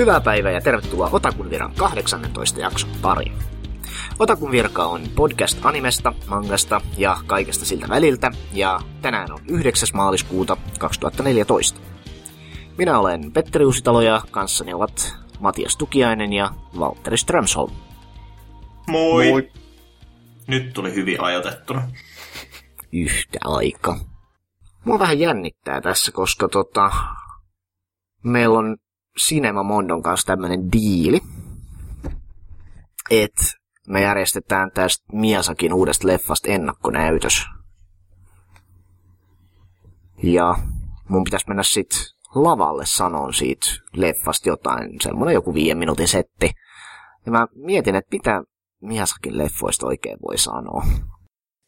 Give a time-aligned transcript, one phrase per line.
[0.00, 3.32] Hyvää päivää ja tervetuloa Otakun viran 18 jakson pariin.
[4.18, 9.88] Otakun virka on podcast animesta, mangasta ja kaikesta siltä väliltä, ja tänään on 9.
[9.94, 11.80] maaliskuuta 2014.
[12.78, 17.72] Minä olen Petteri Uusitalo ja kanssani ovat Matias Tukiainen ja Valtteri Strömsholm.
[18.86, 19.30] Moi!
[19.30, 19.50] Moi.
[20.46, 21.82] Nyt tuli hyvin ajoitettuna.
[22.92, 23.98] Yhtä aika.
[24.84, 26.90] Mua vähän jännittää tässä, koska tota,
[28.24, 28.76] meillä on
[29.28, 31.20] Cinema Mondon kanssa tämmönen diili,
[33.10, 33.42] että
[33.88, 37.46] me järjestetään tästä Miasakin uudesta leffasta ennakkonäytös.
[40.22, 40.54] Ja
[41.08, 41.90] mun pitäisi mennä sit
[42.34, 46.50] lavalle sanon siitä leffasta jotain, semmonen joku viiden minuutin setti.
[47.26, 48.42] Ja mä mietin, että mitä
[48.80, 50.86] Miasakin leffoista oikein voi sanoa.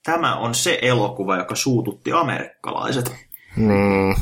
[0.05, 3.15] Tämä on se elokuva, joka suututti amerikkalaiset.
[3.57, 4.17] Niin.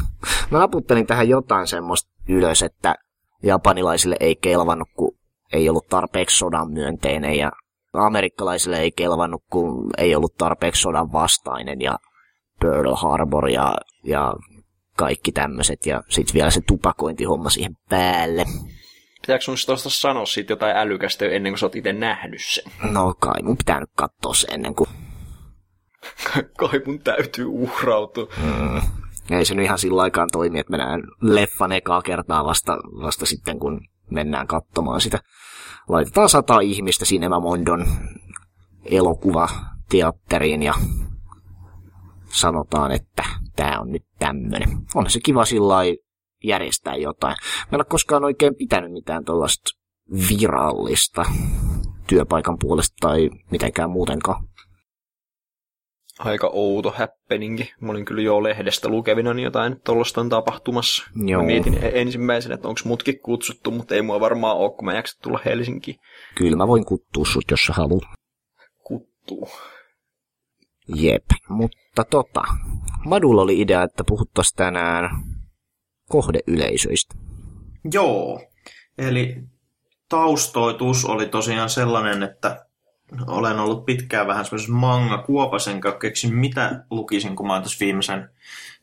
[0.51, 2.95] Mä naputtelin tähän jotain semmoista ylös, että
[3.43, 5.19] japanilaisille ei kelvannut, kun
[5.53, 7.53] ei ollut tarpeeksi sodan myönteinen ja
[7.93, 11.99] amerikkalaisille ei kelvannut, kun ei ollut tarpeeksi sodan vastainen ja
[12.61, 13.75] Pearl Harbor ja,
[14.05, 14.35] ja
[14.97, 18.45] kaikki tämmöiset ja sitten vielä se tupakointihomma siihen päälle.
[19.21, 22.65] Pitääkö sun tuosta sanoa siitä jotain älykästä ennen kuin sä oot itse nähnyt sen?
[22.93, 24.91] No kai mun pitää nyt katsoa se ennen kuin...
[26.59, 28.29] kai mun täytyy uhrautua.
[28.37, 28.81] Mm.
[29.31, 33.59] Ei se nyt ihan sillä aikaan toimi, että mennään leffan ekaa kertaa vasta, vasta sitten,
[33.59, 35.19] kun mennään katsomaan sitä.
[35.89, 37.87] Laitetaan sata ihmistä Cinema Mondon
[38.85, 39.49] elokuva
[39.91, 40.75] teatteriin ja
[42.29, 43.23] sanotaan, että
[43.57, 44.69] tämä on nyt tämmöinen.
[44.95, 45.77] On se kiva sillä
[46.45, 47.37] järjestää jotain.
[47.59, 49.71] Mä en ole koskaan oikein pitänyt mitään tuollaista
[50.29, 51.25] virallista
[52.07, 54.45] työpaikan puolesta tai mitenkään muutenkaan
[56.25, 57.73] aika outo happeningi.
[57.81, 61.05] Mä olin kyllä jo lehdestä lukevina niin jotain tuollaista on tapahtumassa.
[61.27, 61.41] Joo.
[61.41, 65.21] Mä mietin ensimmäisenä, että onko mutkin kutsuttu, mutta ei mua varmaan ole, kun mä jaksa
[65.23, 65.97] tulla Helsinkiin.
[66.35, 68.03] Kyllä mä voin kuttua sut, jos sä haluat.
[68.85, 69.49] Kuttuu.
[70.95, 72.43] Jep, mutta tota,
[73.07, 75.11] Madulla oli idea, että puhuttaisiin tänään
[76.09, 77.15] kohdeyleisöistä.
[77.93, 78.43] Joo,
[78.99, 79.37] eli
[80.09, 82.67] taustoitus oli tosiaan sellainen, että
[83.27, 88.31] olen ollut pitkään vähän semmoisessa manga-kuopasen, keksin mitä lukisin, kun mä oon tässä viimeisen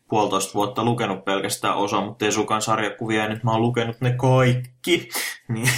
[0.09, 4.11] puolitoista vuotta lukenut pelkästään osa, mutta ei sukan sarjakuvia, ja nyt mä oon lukenut ne
[4.11, 5.09] kaikki,
[5.53, 5.69] niin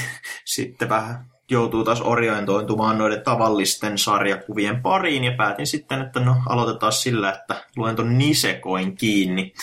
[0.46, 6.92] sitten vähän joutuu taas orientointumaan noiden tavallisten sarjakuvien pariin, ja päätin sitten, että no aloitetaan
[6.92, 9.54] sillä, että luen ton Nisekoin kiinni.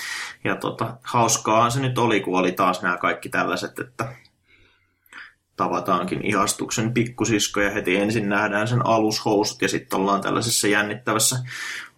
[0.44, 4.08] Ja tota, hauskaahan se nyt oli, kun oli taas nämä kaikki tällaiset, että
[5.56, 11.36] tavataankin ihastuksen pikkusisko ja heti ensin nähdään sen alushousut ja sitten ollaan tällaisessa jännittävässä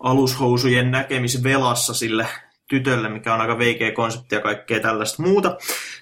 [0.00, 2.26] alushousujen näkemisvelassa sille
[2.68, 5.56] tytölle, mikä on aika veikeä konsepti ja kaikkea tällaista muuta.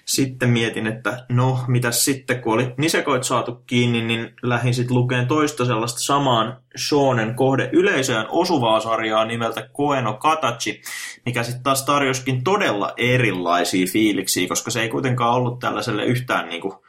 [0.05, 5.27] Sitten mietin, että no, mitä sitten, kun oli nisekoit saatu kiinni, niin lähdin sitten lukeen
[5.27, 10.81] toista sellaista samaan shonen kohde yleisöön osuvaa sarjaa nimeltä Koeno Katachi,
[11.25, 16.83] mikä sitten taas tarjoskin todella erilaisia fiiliksiä, koska se ei kuitenkaan ollut tällaiselle yhtään niinku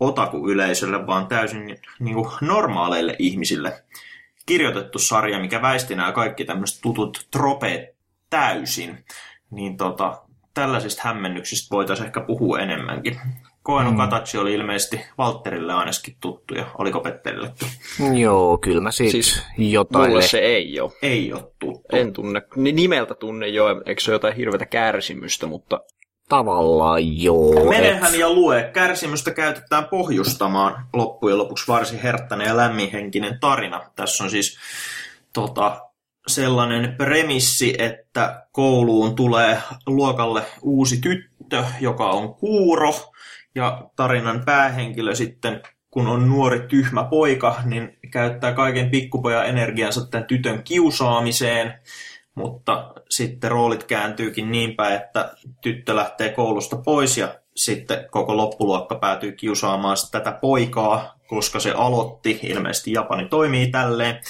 [0.00, 3.82] otaku-yleisölle, vaan täysin niin kuin normaaleille ihmisille
[4.46, 7.94] kirjoitettu sarja, mikä väisti nämä kaikki tämmöiset tutut tropeet
[8.30, 9.04] täysin.
[9.50, 10.22] Niin tota,
[10.54, 13.20] tällaisista hämmennyksistä voitaisiin ehkä puhua enemmänkin.
[13.62, 13.96] Koeno mm.
[13.96, 17.68] Katachi oli ilmeisesti Valtterille ainakin tuttu, ja oliko Petterillekin?
[18.20, 20.10] Joo, kyllä mä siitä siis jotain...
[20.10, 20.92] Mulle se ei ole.
[21.02, 21.82] Ei ole tuttu.
[21.92, 22.42] En tunne.
[22.56, 25.80] Nimeltä tunne jo, eikö se ole jotain hirveätä kärsimystä, mutta
[26.28, 27.70] Tavallaan joo.
[27.70, 28.20] Menehän et...
[28.20, 28.70] ja lue.
[28.72, 33.90] Kärsimystä käytetään pohjustamaan loppujen lopuksi varsin herttäinen ja lämminhenkinen tarina.
[33.96, 34.58] Tässä on siis
[35.32, 35.80] tota,
[36.26, 42.94] sellainen premissi, että kouluun tulee luokalle uusi tyttö, joka on kuuro.
[43.54, 50.26] Ja tarinan päähenkilö sitten, kun on nuori tyhmä poika, niin käyttää kaiken pikkupojan energiansa tämän
[50.26, 51.74] tytön kiusaamiseen
[52.34, 58.94] mutta sitten roolit kääntyykin niin päin, että tyttö lähtee koulusta pois ja sitten koko loppuluokka
[58.94, 64.20] päätyy kiusaamaan tätä poikaa, koska se aloitti, ilmeisesti Japani toimii tälleen,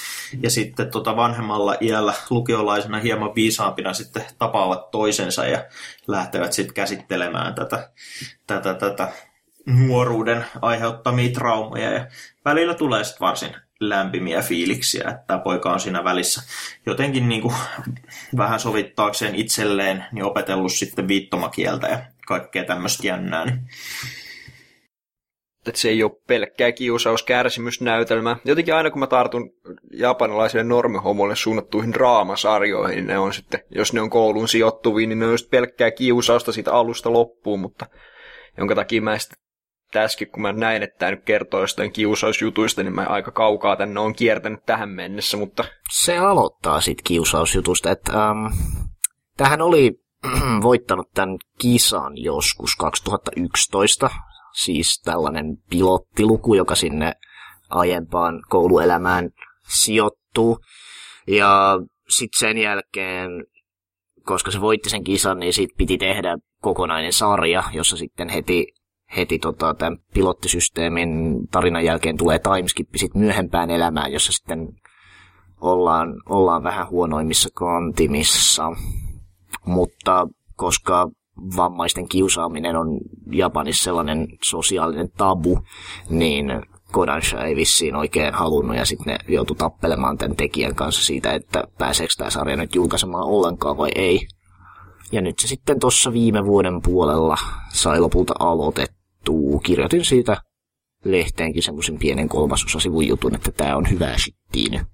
[0.41, 5.65] ja sitten tota vanhemmalla iällä lukiolaisena hieman viisaampina sitten tapaavat toisensa ja
[6.07, 7.89] lähtevät sitten käsittelemään tätä,
[8.47, 9.11] tätä, tätä
[9.65, 12.07] nuoruuden aiheuttamia traumoja, ja
[12.45, 16.41] välillä tulee sitten varsin lämpimiä fiiliksiä, että tämä poika on siinä välissä
[16.85, 17.55] jotenkin niin kuin
[18.37, 23.45] vähän sovittaakseen itselleen niin opetellut sitten viittomakieltä ja kaikkea tämmöistä jännää.
[23.45, 23.59] Niin.
[25.67, 28.37] Että se ei ole pelkkää kiusaus, kärsimysnäytelmä.
[28.45, 29.49] Jotenkin aina kun mä tartun
[29.91, 35.25] japanilaisille normihomoille suunnattuihin draamasarjoihin, niin ne on sitten, jos ne on kouluun sijoittuviin, niin ne
[35.25, 37.85] on just pelkkää kiusausta siitä alusta loppuun, mutta
[38.57, 39.44] jonka takia mä sitten
[39.99, 43.99] tässäkin, kun mä näin, että tämä nyt kertoo jostain kiusausjutuista, niin mä aika kaukaa tänne
[43.99, 45.63] on kiertänyt tähän mennessä, mutta...
[45.91, 48.45] Se aloittaa sitten kiusausjutusta, että ähm,
[49.37, 49.91] tähän oli
[50.61, 54.09] voittanut tämän kisan joskus 2011,
[54.53, 57.13] siis tällainen pilottiluku, joka sinne
[57.69, 59.29] aiempaan kouluelämään
[59.67, 60.59] sijoittuu.
[61.27, 63.29] Ja sitten sen jälkeen,
[64.23, 68.67] koska se voitti sen kisan, niin sit piti tehdä kokonainen sarja, jossa sitten heti,
[69.17, 74.67] heti tota, tämän pilottisysteemin tarinan jälkeen tulee timeskip sit myöhempään elämään, jossa sitten
[75.61, 78.71] ollaan, ollaan vähän huonoimmissa kantimissa.
[79.65, 81.09] Mutta koska
[81.57, 82.99] vammaisten kiusaaminen on
[83.31, 85.59] Japanissa sellainen sosiaalinen tabu,
[86.09, 86.45] niin
[86.91, 91.63] Kodansha ei vissiin oikein halunnut ja sitten ne joutui tappelemaan tämän tekijän kanssa siitä, että
[91.77, 94.27] pääseekö tämä sarja nyt julkaisemaan ollenkaan vai ei.
[95.11, 97.37] Ja nyt se sitten tuossa viime vuoden puolella
[97.73, 98.94] sai lopulta aloitettua.
[99.63, 100.37] Kirjoitin siitä
[101.03, 104.85] lehteenkin semmoisen pienen kolmasosasivun jutun, että tämä on hyvää shittiä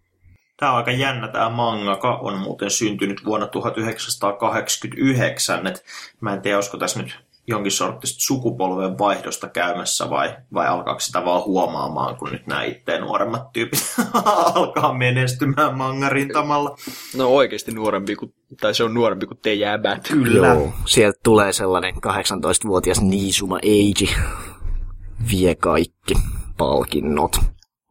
[0.61, 5.67] Tämä on aika jännä, tämä mangaka on muuten syntynyt vuonna 1989.
[5.67, 5.85] Et
[6.21, 11.25] mä en tiedä, olisiko tässä nyt jonkin sortista sukupolven vaihdosta käymässä vai, vai alkaako sitä
[11.25, 13.95] vaan huomaamaan, kun nyt nämä itse nuoremmat tyypit
[14.55, 16.75] alkaa menestymään mangarintamalla.
[17.15, 20.07] No oikeasti nuorempi kuin, tai se on nuorempi kuin te jääbät.
[20.07, 20.47] Kyllä.
[20.47, 24.09] Joo, sieltä tulee sellainen 18-vuotias Niisuma Eiji.
[25.31, 26.13] Vie kaikki
[26.57, 27.39] palkinnot.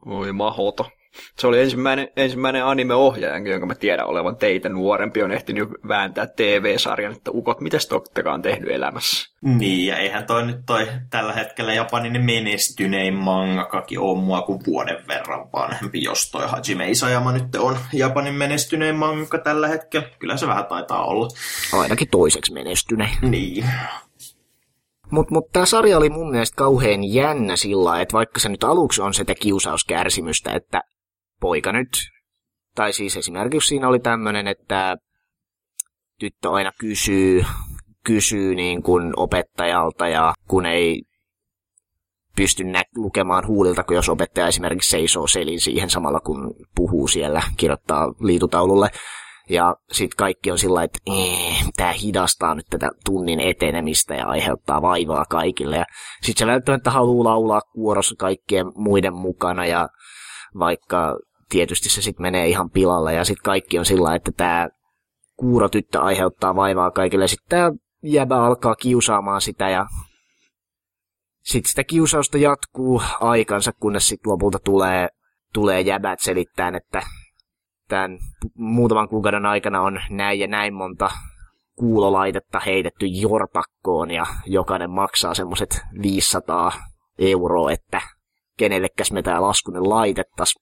[0.06, 0.90] Oi mahoto.
[1.38, 7.12] Se oli ensimmäinen, ensimmäinen anime-ohjaaja, jonka mä tiedän olevan teitä nuorempi, on ehtinyt vääntää TV-sarjan,
[7.12, 7.88] että ukot, mitäs
[8.32, 9.30] on tehnyt elämässä?
[9.42, 15.04] Niin, ja eihän toi nyt toi tällä hetkellä Japanin menestynein mangakaki on mua kuin vuoden
[15.08, 20.08] verran vanhempi, jos toi Hajime Isayama nyt on Japanin menestynein mangaka tällä hetkellä.
[20.18, 21.28] Kyllä se vähän taitaa olla.
[21.72, 23.18] Ainakin toiseksi menestynein.
[23.22, 23.64] Niin.
[25.10, 29.02] Mutta mut tämä sarja oli mun mielestä kauhean jännä sillä että vaikka se nyt aluksi
[29.02, 30.82] on sitä kiusauskärsimystä, että
[31.40, 31.88] poika nyt,
[32.74, 34.96] tai siis esimerkiksi siinä oli tämmöinen, että
[36.20, 37.44] tyttö aina kysyy,
[38.04, 41.02] kysyy niin kuin opettajalta ja kun ei
[42.36, 47.42] pysty nä- lukemaan huulilta, kun jos opettaja esimerkiksi seisoo selin siihen samalla kun puhuu siellä,
[47.56, 48.90] kirjoittaa liitutaululle.
[49.48, 50.98] Ja sitten kaikki on sillä että
[51.76, 55.76] tämä hidastaa nyt tätä tunnin etenemistä ja aiheuttaa vaivaa kaikille.
[55.76, 55.84] Ja
[56.22, 59.88] sitten se välttämättä haluaa laulaa kuorossa kaikkien muiden mukana ja
[60.58, 61.18] vaikka
[61.50, 64.68] tietysti se sitten menee ihan pilalle ja sitten kaikki on sillä että tämä
[65.36, 67.28] kuurotyttö aiheuttaa vaivaa kaikille.
[67.28, 69.86] Sitten tämä jäbä alkaa kiusaamaan sitä ja
[71.42, 75.08] sitten sitä kiusausta jatkuu aikansa, kunnes sitten lopulta tulee,
[75.52, 77.02] tulee jäbät selittämään, että
[77.88, 78.18] tämän
[78.54, 81.10] muutaman kuukauden aikana on näin ja näin monta
[81.74, 86.72] kuulolaitetta heitetty jorpakkoon ja jokainen maksaa semmoset 500
[87.18, 88.00] euroa, että
[88.56, 90.54] kenellekäs me tää laskunen laitettas.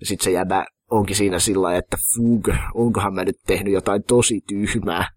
[0.00, 4.40] Ja sit se jäbä onkin siinä sillä että fug, onkohan mä nyt tehnyt jotain tosi
[4.48, 5.08] tyhmää.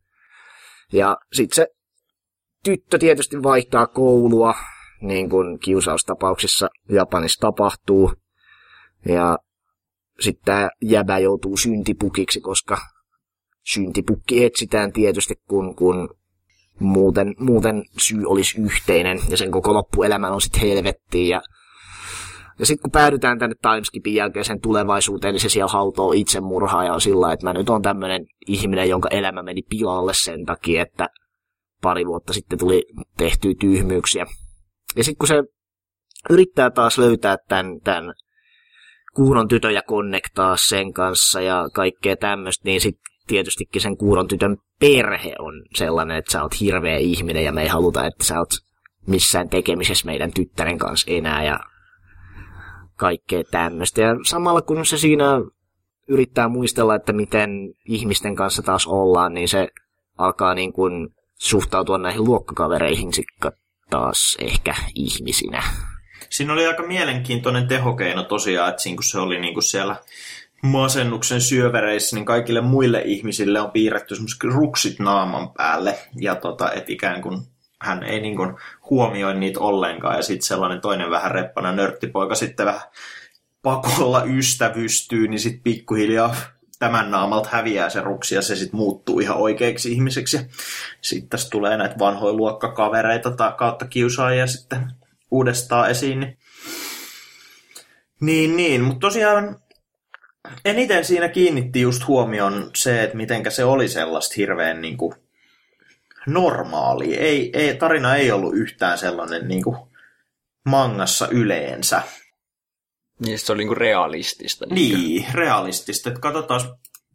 [0.94, 1.68] Ja sit se
[2.64, 4.54] tyttö tietysti vaihtaa koulua,
[5.02, 8.14] niin kuin kiusaustapauksissa Japanissa tapahtuu.
[9.06, 9.38] Ja
[10.20, 12.78] sitten tämä jäbä joutuu syntipukiksi, koska
[13.66, 16.10] syntipukki etsitään tietysti, kun, kun
[16.80, 21.42] muuten, muuten syy olisi yhteinen ja sen koko loppuelämä on sitten helvettiin ja
[22.60, 27.02] ja sitten kun päädytään tänne timeskipin jälkeiseen tulevaisuuteen, niin se siellä hautoo itsemurhaa ja on
[27.02, 31.08] sillä että mä nyt on tämmöinen ihminen, jonka elämä meni pilalle sen takia, että
[31.82, 32.86] pari vuotta sitten tuli
[33.18, 34.26] tehtyä tyhmyyksiä.
[34.96, 35.44] Ja sitten kun se
[36.30, 38.14] yrittää taas löytää tämän, tämän
[39.16, 44.58] kuuron tytön ja konnektaa sen kanssa ja kaikkea tämmöistä, niin sitten tietystikin sen kuuron tytön
[44.80, 48.50] perhe on sellainen, että sä oot hirveä ihminen ja me ei haluta, että sä oot
[49.08, 51.60] missään tekemisessä meidän tyttären kanssa enää ja
[53.00, 54.02] kaikkea tämmöistä.
[54.02, 55.26] Ja samalla kun se siinä
[56.08, 57.50] yrittää muistella, että miten
[57.86, 59.68] ihmisten kanssa taas ollaan, niin se
[60.18, 63.12] alkaa niin kuin suhtautua näihin luokkakavereihin
[63.90, 65.64] taas ehkä ihmisinä.
[66.30, 69.96] Siinä oli aika mielenkiintoinen tehokeino tosiaan, että siinä kun se oli niin kuin siellä
[70.64, 76.00] masennuksen syövereissä, niin kaikille muille ihmisille on piirretty ruksit naaman päälle.
[76.16, 77.42] Ja tota, et ikään kuin
[77.82, 78.56] hän ei niin kuin
[78.90, 80.16] huomioi niitä ollenkaan.
[80.16, 82.82] Ja sitten sellainen toinen vähän reppana nörttipoika sitten vähän
[83.62, 86.36] pakolla ystävystyy, niin sitten pikkuhiljaa
[86.80, 90.40] tämän naamalta häviää se ruksi ja se sitten muuttuu ihan oikeaksi ihmiseksi.
[91.02, 94.92] Sitten tässä tulee näitä vanhoja luokkakavereita tai kautta kiusaajia sitten
[95.32, 96.20] uudestaan esiin.
[96.20, 96.38] Niin,
[98.22, 98.82] niin, niin.
[98.82, 99.56] mutta tosiaan
[100.66, 105.16] eniten siinä kiinnitti just huomioon se, että mitenkä se oli sellaista hirveän niin kuin,
[106.28, 107.16] normaali.
[107.16, 109.78] Ei, ei, tarina ei ollut yhtään sellainen niin kuin,
[110.66, 112.02] mangassa yleensä.
[113.20, 114.66] Niin, se oli niinku realistista.
[114.70, 116.10] Niin, niin realistista.
[116.10, 116.62] Että katsotaan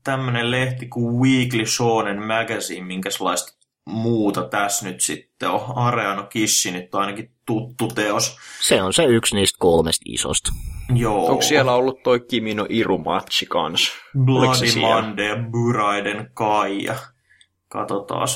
[0.05, 5.77] tämmöinen lehti kuin Weekly Shonen Magazine, minkälaista muuta tässä nyt sitten on.
[5.77, 8.37] Areano Kishi nyt on ainakin tuttu teos.
[8.61, 10.53] Se on se yksi niistä kolmesta isosta.
[10.95, 11.27] Joo.
[11.27, 13.93] Onko siellä ollut toi Kimino Irumatsi kans?
[14.25, 16.95] Bloody Monday ja Buraiden Kaija.
[17.69, 18.29] Katsotaan.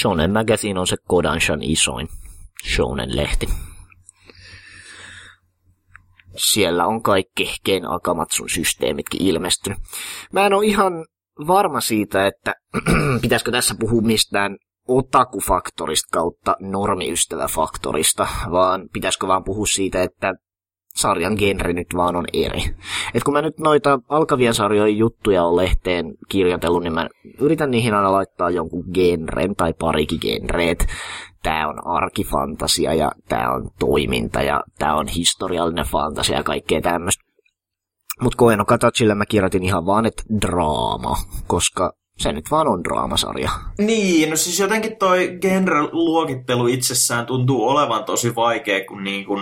[0.00, 2.08] Shonen Magazine on se Kodanshan isoin
[2.64, 3.48] Shonen-lehti.
[6.36, 9.78] Siellä on kaikki Ken Akamatsun systeemitkin ilmestynyt.
[10.32, 10.92] Mä en ole ihan
[11.46, 12.54] varma siitä, että
[13.22, 14.56] pitäisikö tässä puhua mistään
[14.88, 20.34] otakufaktorista kautta normiystäväfaktorista, vaan pitäisikö vaan puhua siitä, että
[20.96, 22.62] sarjan genre nyt vaan on eri.
[23.14, 27.08] Et kun mä nyt noita alkavien sarjojen juttuja on lehteen kirjoitellut, niin mä
[27.40, 30.86] yritän niihin aina laittaa jonkun genren tai parikin genreet.
[31.42, 37.24] Tää on arkifantasia ja tää on toiminta ja tää on historiallinen fantasia ja kaikkea tämmöistä.
[38.22, 43.50] Mutta Koeno Katachille mä kirjoitin ihan vaan, että draama, koska se nyt vaan on draamasarja.
[43.78, 49.40] Niin, no siis jotenkin toi genre-luokittelu itsessään tuntuu olevan tosi vaikea, kun niin kun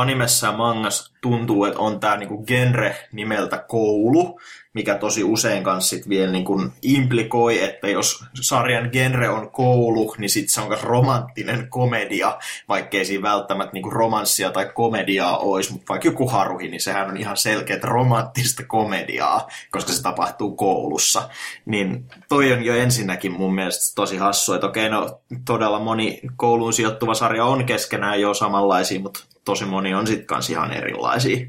[0.00, 4.40] animessa ja mangas tuntuu, että on tää niin genre nimeltä koulu,
[4.72, 10.14] mikä tosi usein kanssa sit vielä niin kuin implikoi, että jos sarjan genre on koulu,
[10.18, 12.38] niin sitten se on myös romanttinen komedia,
[12.68, 17.08] vaikkei siinä välttämättä niin kuin romanssia tai komediaa olisi, mutta vaikka joku Haruhi, niin sehän
[17.08, 21.28] on ihan selkeät romanttista komediaa, koska se tapahtuu koulussa.
[21.64, 26.72] Niin toi on jo ensinnäkin mun mielestä tosi hassu, että okei, no todella moni kouluun
[26.72, 31.46] sijoittuva sarja on keskenään jo samanlaisia, mutta tosi moni on sitten kanssa ihan erilaisia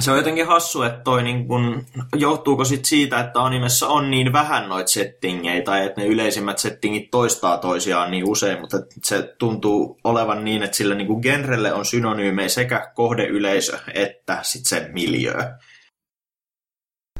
[0.00, 1.86] se on jotenkin hassu, että toi niin kun,
[2.16, 7.10] johtuuko sit siitä, että animessa on niin vähän noita settingejä, tai että ne yleisimmät settingit
[7.10, 12.48] toistaa toisiaan niin usein, mutta se tuntuu olevan niin, että sillä niin genrelle on synonyymejä
[12.48, 15.40] sekä kohdeyleisö että sit se miljöö.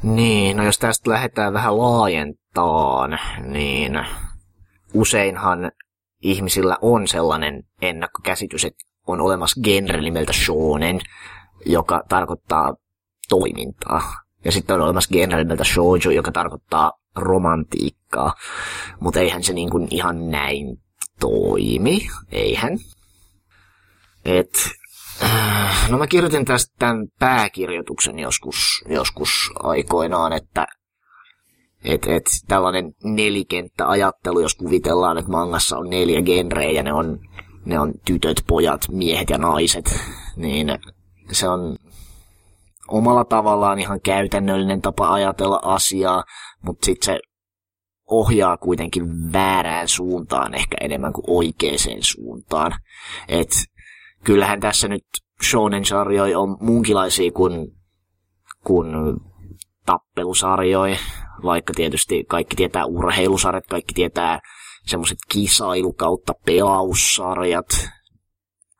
[0.02, 4.06] Niin, no jos tästä lähdetään vähän laajentaan, niin
[4.94, 5.72] useinhan
[6.22, 11.00] ihmisillä on sellainen ennakkokäsitys, että on olemassa genre nimeltä shonen,
[11.66, 12.74] joka tarkoittaa
[13.28, 14.12] toimintaa.
[14.44, 18.34] Ja sitten on olemassa genre nimeltä shoujo, joka tarkoittaa romantiikkaa.
[19.00, 20.66] Mutta eihän se niin kuin ihan näin
[21.20, 22.06] toimi.
[22.32, 22.78] Eihän.
[24.24, 24.70] Et,
[25.22, 29.30] äh, no mä kirjoitin tästä tämän pääkirjoituksen joskus, joskus
[29.62, 30.66] aikoinaan, että
[31.84, 37.18] et, et, tällainen nelikenttäajattelu, jos kuvitellaan, että mangassa on neljä genreä ja ne on,
[37.66, 40.00] ne on tytöt, pojat, miehet ja naiset,
[40.36, 40.78] niin
[41.32, 41.76] se on
[42.88, 46.24] omalla tavallaan ihan käytännöllinen tapa ajatella asiaa,
[46.62, 47.20] mutta sitten se
[48.10, 52.72] ohjaa kuitenkin väärään suuntaan ehkä enemmän kuin oikeaan suuntaan.
[53.28, 53.50] Et
[54.24, 55.04] kyllähän tässä nyt
[55.50, 57.52] shonen-sarjoja on muunkilaisia kuin,
[58.64, 58.86] kuin
[59.86, 60.96] tappelusarjoja,
[61.42, 64.40] vaikka tietysti kaikki tietää urheilusarjat, kaikki tietää
[64.86, 67.66] semmoiset kisailu kautta pelaussarjat,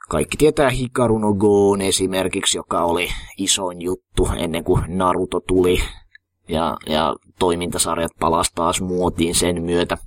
[0.09, 3.09] kaikki tietää Hikaru no Goon esimerkiksi, joka oli
[3.39, 5.79] isoin juttu ennen kuin Naruto tuli.
[6.49, 9.99] Ja, ja toimintasarjat palasi taas muotiin sen myötä.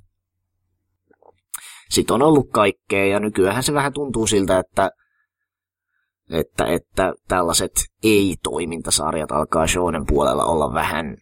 [1.90, 4.90] Sitten on ollut kaikkea ja nykyään se vähän tuntuu siltä, että,
[6.30, 11.16] että, että tällaiset ei-toimintasarjat alkaa shonen puolella olla vähän,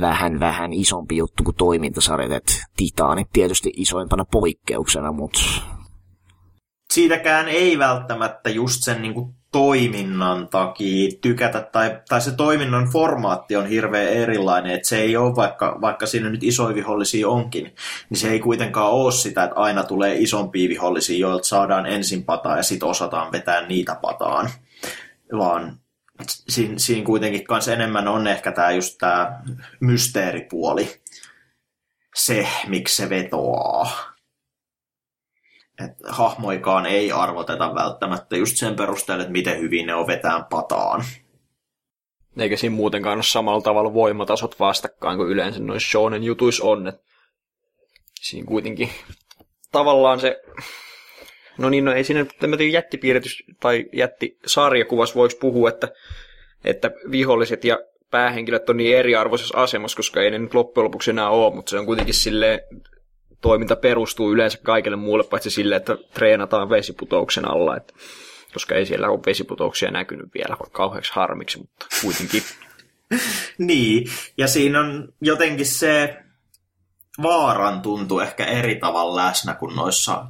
[0.00, 2.32] vähän, vähän isompi juttu kuin toimintasarjat.
[2.32, 5.40] Et Titaanit tietysti isoimpana poikkeuksena, mutta
[6.92, 13.56] siitäkään ei välttämättä just sen niin kuin toiminnan takia tykätä, tai, tai se toiminnan formaatti
[13.56, 17.74] on hirveän erilainen, että se ei ole, vaikka, vaikka siinä nyt isoja vihollisia onkin,
[18.10, 22.56] niin se ei kuitenkaan ole sitä, että aina tulee isompia vihollisia, joilta saadaan ensin pataa
[22.56, 24.50] ja sitten osataan vetää niitä pataan,
[25.38, 25.78] vaan
[26.26, 29.42] siinä, siinä kuitenkin kanssa enemmän on ehkä tämä just tämä
[29.80, 31.00] mysteeripuoli,
[32.14, 34.08] se, miksi se vetoaa
[35.84, 41.04] että hahmoikaan ei arvoteta välttämättä just sen perusteella, että miten hyvin ne on vetään pataan.
[42.38, 46.88] Eikä siinä muutenkaan ole samalla tavalla voimatasot vastakkain kuin yleensä noissa shonen jutuissa on.
[46.88, 47.02] Että
[48.20, 48.90] siinä kuitenkin
[49.72, 50.42] tavallaan se...
[51.58, 55.88] No niin, no ei siinä tämmöinen jättipiiritys tai jättisarjakuvassa voisi puhua, että,
[56.64, 57.78] että viholliset ja
[58.10, 61.78] päähenkilöt on niin eriarvoisessa asemassa, koska ei ne nyt loppujen lopuksi enää ole, mutta se
[61.78, 62.60] on kuitenkin silleen
[63.40, 67.94] toiminta perustuu yleensä kaikille muulle, paitsi sille, että treenataan vesiputouksen alla, että,
[68.52, 72.42] koska ei siellä ole vesiputouksia näkynyt vielä kauheaksi harmiksi, mutta kuitenkin.
[73.58, 76.16] niin, ja siinä on jotenkin se
[77.22, 80.26] vaaran tuntuu ehkä eri tavalla läsnä kuin noissa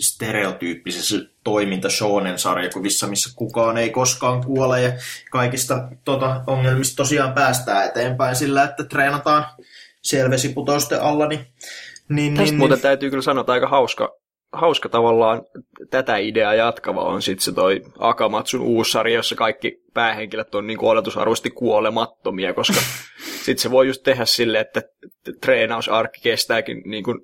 [0.00, 4.92] stereotyyppisissä toiminta shonen sarjakuvissa, missä kukaan ei koskaan kuole ja
[5.30, 9.46] kaikista tota, ongelmista tosiaan päästään eteenpäin sillä, että treenataan
[10.02, 11.26] selvesiputousten alla.
[11.26, 11.46] Niin,
[12.08, 14.19] niin, Tästä niin, muuten täytyy kyllä sanoa, että aika hauska,
[14.52, 15.42] hauska tavallaan
[15.90, 20.84] tätä ideaa jatkava on sitten se toi Akamatsun uusi sarja, jossa kaikki päähenkilöt on niin
[20.84, 22.80] oletusarvoisesti kuolemattomia, koska
[23.44, 24.82] sitten se voi just tehdä sille, että
[25.40, 27.20] treenausarkki kestääkin niin kuin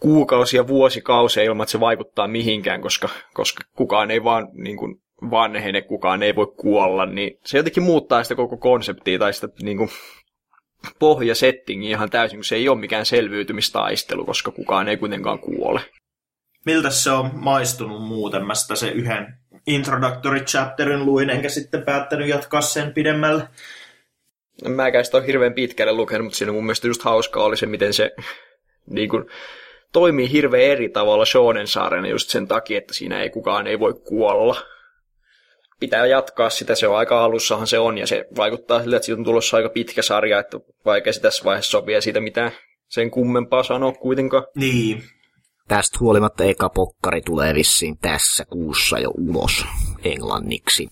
[0.00, 5.82] kuukausia, vuosikausia ilman, että se vaikuttaa mihinkään, koska, koska kukaan ei vaan niin kuin vanhene,
[5.82, 9.90] kukaan ei voi kuolla, niin se jotenkin muuttaa sitä koko konseptia tai sitä niin kuin
[10.98, 15.80] pohjasettingi ihan täysin, kun se ei ole mikään selviytymistaistelu, koska kukaan ei kuitenkaan kuole.
[16.66, 18.46] Miltä se on maistunut muuten?
[18.46, 19.34] Mä sitä se yhden
[19.66, 23.48] introductory chapterin luin, enkä sitten päättänyt jatkaa sen pidemmälle.
[24.68, 27.66] Mä en sitä ole hirveän pitkälle lukenut, mutta siinä mun mielestä just hauskaa oli se,
[27.66, 28.10] miten se
[28.86, 29.24] niin kuin,
[29.92, 33.94] toimii hirveän eri tavalla Shonen saarena just sen takia, että siinä ei kukaan ei voi
[33.94, 34.62] kuolla.
[35.80, 39.20] Pitää jatkaa sitä, se on aika alussahan se on, ja se vaikuttaa sille, että siitä
[39.20, 42.52] on tulossa aika pitkä sarja, että vaikea se tässä vaiheessa sopia siitä mitään
[42.88, 44.44] sen kummempaa sanoa kuitenkaan.
[44.54, 45.02] Niin.
[45.68, 49.66] Tästä huolimatta eka pokkari tulee vissiin tässä kuussa jo ulos
[50.04, 50.88] englanniksi.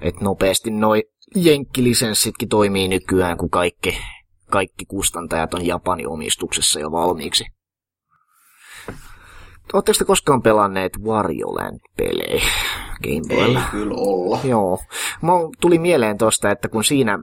[0.00, 1.02] Et nopeasti noi
[1.34, 3.98] jenkkilisenssitkin toimii nykyään, kun kaikki,
[4.50, 7.44] kaikki kustantajat on Japanin omistuksessa jo valmiiksi.
[9.72, 12.42] Oletteko te koskaan pelanneet Warioland-pelejä
[13.02, 13.58] Gameboylla?
[13.58, 14.38] Ei kyllä olla.
[14.44, 14.78] Joo.
[15.22, 17.18] Mä tuli mieleen tosta, että kun siinä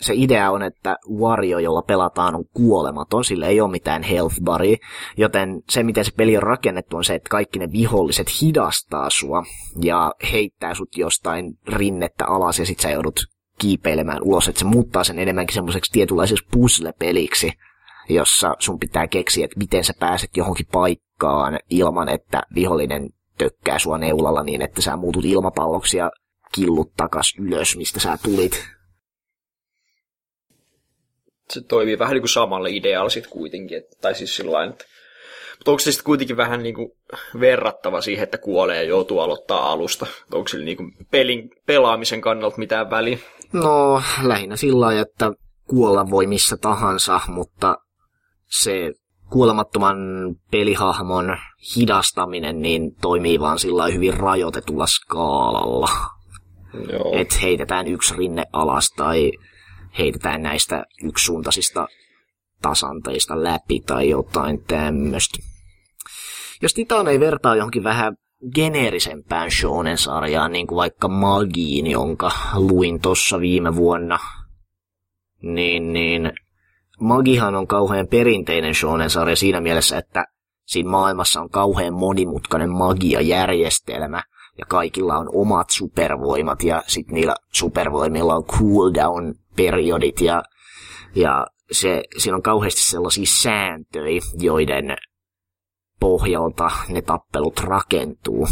[0.00, 4.76] se idea on, että Wario, jolla pelataan, on kuolematon, sillä ei ole mitään health bari,
[5.16, 9.42] joten se, miten se peli on rakennettu, on se, että kaikki ne viholliset hidastaa sua
[9.82, 13.20] ja heittää sut jostain rinnettä alas ja sit sä joudut
[13.58, 17.52] kiipeilemään ulos, että se muuttaa sen enemmänkin semmoiseksi tietynlaiseksi puzzle-peliksi,
[18.08, 23.98] jossa sun pitää keksiä, että miten sä pääset johonkin paikkaan ilman, että vihollinen tökkää sua
[23.98, 26.10] neulalla niin, että sä muutut ilmapalloksi ja
[26.54, 28.64] killut takas ylös, mistä sä tulit.
[31.50, 34.84] Se toimii vähän niin kuin samalle idealla sitten kuitenkin, että, tai siis sillä että
[35.60, 36.88] mutta onko se sitten kuitenkin vähän niin kuin
[37.40, 40.06] verrattava siihen, että kuolee ja joutuu aloittaa alusta?
[40.32, 43.18] Onko sillä niin kuin pelin, pelaamisen kannalta mitään väliä?
[43.52, 45.32] No, lähinnä sillä lailla, että
[45.68, 47.76] kuolla voi missä tahansa, mutta
[48.46, 48.92] se
[49.30, 49.96] kuolemattoman
[50.50, 51.36] pelihahmon
[51.76, 55.88] hidastaminen niin toimii vaan sillä hyvin rajoitetulla skaalalla.
[57.12, 59.32] Että heitetään yksi rinne alas tai
[59.98, 61.86] heitetään näistä yksisuuntaisista
[62.62, 65.38] tasanteista läpi tai jotain tämmöistä.
[66.62, 68.16] Jos Titan ei vertaa johonkin vähän
[68.54, 74.18] geneerisempään shonen-sarjaan, niin kuin vaikka Magiin, jonka luin tuossa viime vuonna,
[75.42, 76.32] niin, niin
[77.00, 80.24] Magihan on kauhean perinteinen shonen-sarja siinä mielessä, että
[80.66, 84.22] siinä maailmassa on kauhean monimutkainen magia-järjestelmä,
[84.58, 90.42] ja kaikilla on omat supervoimat, ja sitten niillä supervoimilla on cooldown-periodit, ja,
[91.14, 94.96] ja se, siinä on kauheasti sellaisia sääntöjä, joiden
[96.00, 98.48] pohjalta ne tappelut rakentuu.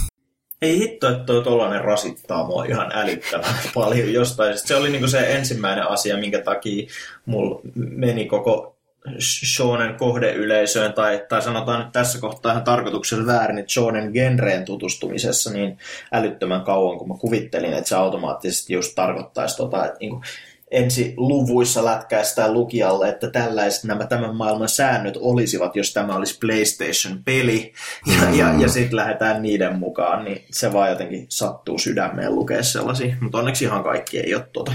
[0.63, 4.59] Ei hitto, että toi tollanen rasittaa mua ihan älyttömän paljon jostain.
[4.59, 6.87] Se oli niinku se ensimmäinen asia, minkä takia
[7.27, 8.79] mulla meni koko
[9.21, 15.53] shonen kohdeyleisöön, tai, tai sanotaan nyt tässä kohtaa ihan tarkoituksella väärin, että shonen genreen tutustumisessa
[15.53, 15.79] niin
[16.13, 20.23] älyttömän kauan, kun mä kuvittelin, että se automaattisesti just tarkoittaisi tota, että niinku,
[20.71, 27.73] ensi luvuissa lätkäistään lukijalle, että tällaiset nämä tämän maailman säännöt olisivat, jos tämä olisi PlayStation-peli,
[28.07, 28.39] ja, mm.
[28.39, 33.39] ja, ja sitten lähdetään niiden mukaan, niin se vaan jotenkin sattuu sydämeen lukea sellaisia, mutta
[33.39, 34.73] onneksi ihan kaikki ei ole tuota.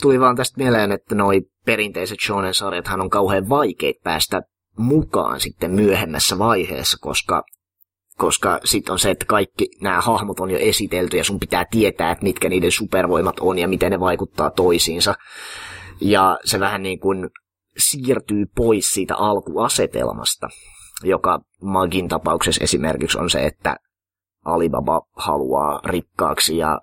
[0.00, 4.42] Tuli vaan tästä mieleen, että noi perinteiset shonen-sarjathan on kauhean vaikeita päästä
[4.78, 7.42] mukaan sitten myöhemmässä vaiheessa, koska
[8.18, 12.10] koska sitten on se, että kaikki nämä hahmot on jo esitelty ja sun pitää tietää,
[12.10, 15.14] että mitkä niiden supervoimat on ja miten ne vaikuttaa toisiinsa.
[16.00, 17.30] Ja se vähän niin kuin
[17.78, 20.48] siirtyy pois siitä alkuasetelmasta,
[21.02, 23.76] joka Magin tapauksessa esimerkiksi on se, että
[24.44, 26.80] Alibaba haluaa rikkaaksi ja,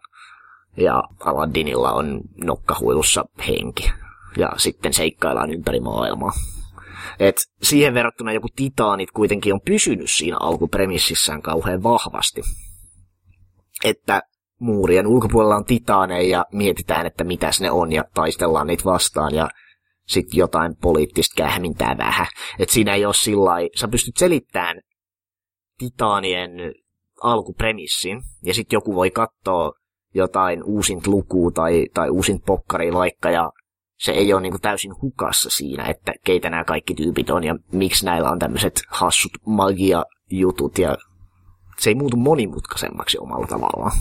[0.78, 3.92] ja Aladdinilla on nokkahuilussa henki.
[4.38, 6.32] Ja sitten seikkaillaan ympäri maailmaa.
[7.20, 12.42] Et siihen verrattuna joku Titaanit kuitenkin on pysynyt siinä alkupremississään kauhean vahvasti.
[13.84, 14.22] Että
[14.60, 19.50] muurien ulkopuolella on titaaneja ja mietitään, että mitäs ne on ja taistellaan niitä vastaan ja
[20.08, 22.28] sitten jotain poliittista kähmintää vähän.
[22.60, 24.82] Että siinä ei ole sillä sä pystyt selittämään
[25.78, 26.52] titaanien
[27.24, 29.72] alkupremissin ja sitten joku voi katsoa
[30.14, 33.52] jotain uusint lukua tai, tai uusint pokkaria vaikka ja
[34.02, 37.56] se ei ole niin kuin täysin hukassa siinä, että keitä nämä kaikki tyypit on ja
[37.72, 40.98] miksi näillä on tämmöiset hassut magia-jutut ja
[41.80, 43.92] se ei muutu monimutkaisemmaksi omalla tavallaan.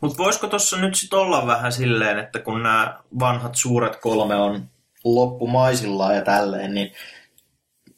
[0.00, 4.68] Mutta voisiko tuossa nyt sitten olla vähän silleen, että kun nämä vanhat suuret kolme on
[5.04, 6.92] loppumaisillaan ja tälleen, niin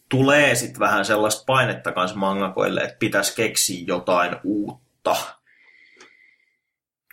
[0.09, 5.17] tulee sitten vähän sellaista painetta kanssa mangakoille, että pitäisi keksiä jotain uutta.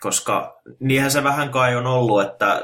[0.04, 2.62] Koska niinhän se vähän kai on ollut, että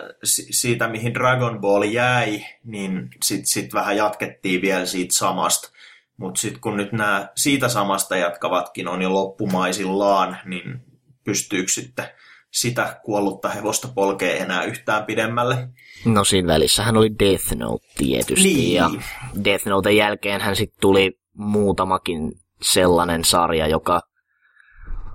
[0.50, 5.70] siitä mihin Dragon Ball jäi, niin sitten sit vähän jatkettiin vielä siitä samasta.
[6.16, 10.80] Mutta sitten kun nyt nämä siitä samasta jatkavatkin on jo loppumaisillaan, niin
[11.24, 12.04] pystyykö sitten
[12.50, 15.68] sitä kuollutta hevosta polkee enää yhtään pidemmälle.
[16.04, 18.74] No siinä välissähän oli Death Note tietysti, niin.
[18.74, 18.90] ja
[19.44, 24.00] Death Noten jälkeen hän sitten tuli muutamakin sellainen sarja, joka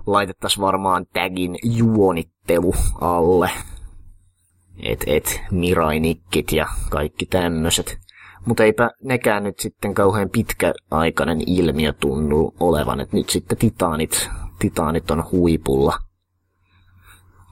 [0.06, 3.50] laitettaisiin varmaan tagin juonittelu alle.
[4.82, 7.98] Et, et, Mirai-nikkit ja kaikki tämmöiset.
[8.46, 15.10] Mutta eipä nekään nyt sitten kauhean pitkäaikainen ilmiö tunnu olevan, että nyt sitten titaanit, titaanit
[15.10, 15.98] on huipulla.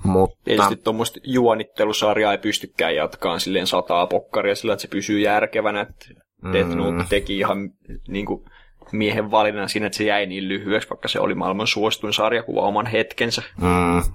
[0.04, 0.36] Mutta...
[0.44, 5.80] Tietysti tuommoista juonittelusarjaa ei pystykään jatkaan silleen sataa pokkaria sillä, että se pysyy järkevänä.
[5.80, 7.06] Että Death Note mm.
[7.08, 7.70] teki ihan
[8.08, 8.44] niin kuin,
[8.92, 12.86] miehen valinnan siinä, että se jäi niin lyhyeksi, vaikka se oli maailman suosituin sarjakuva oman
[12.86, 13.42] hetkensä.
[13.60, 14.12] Mm.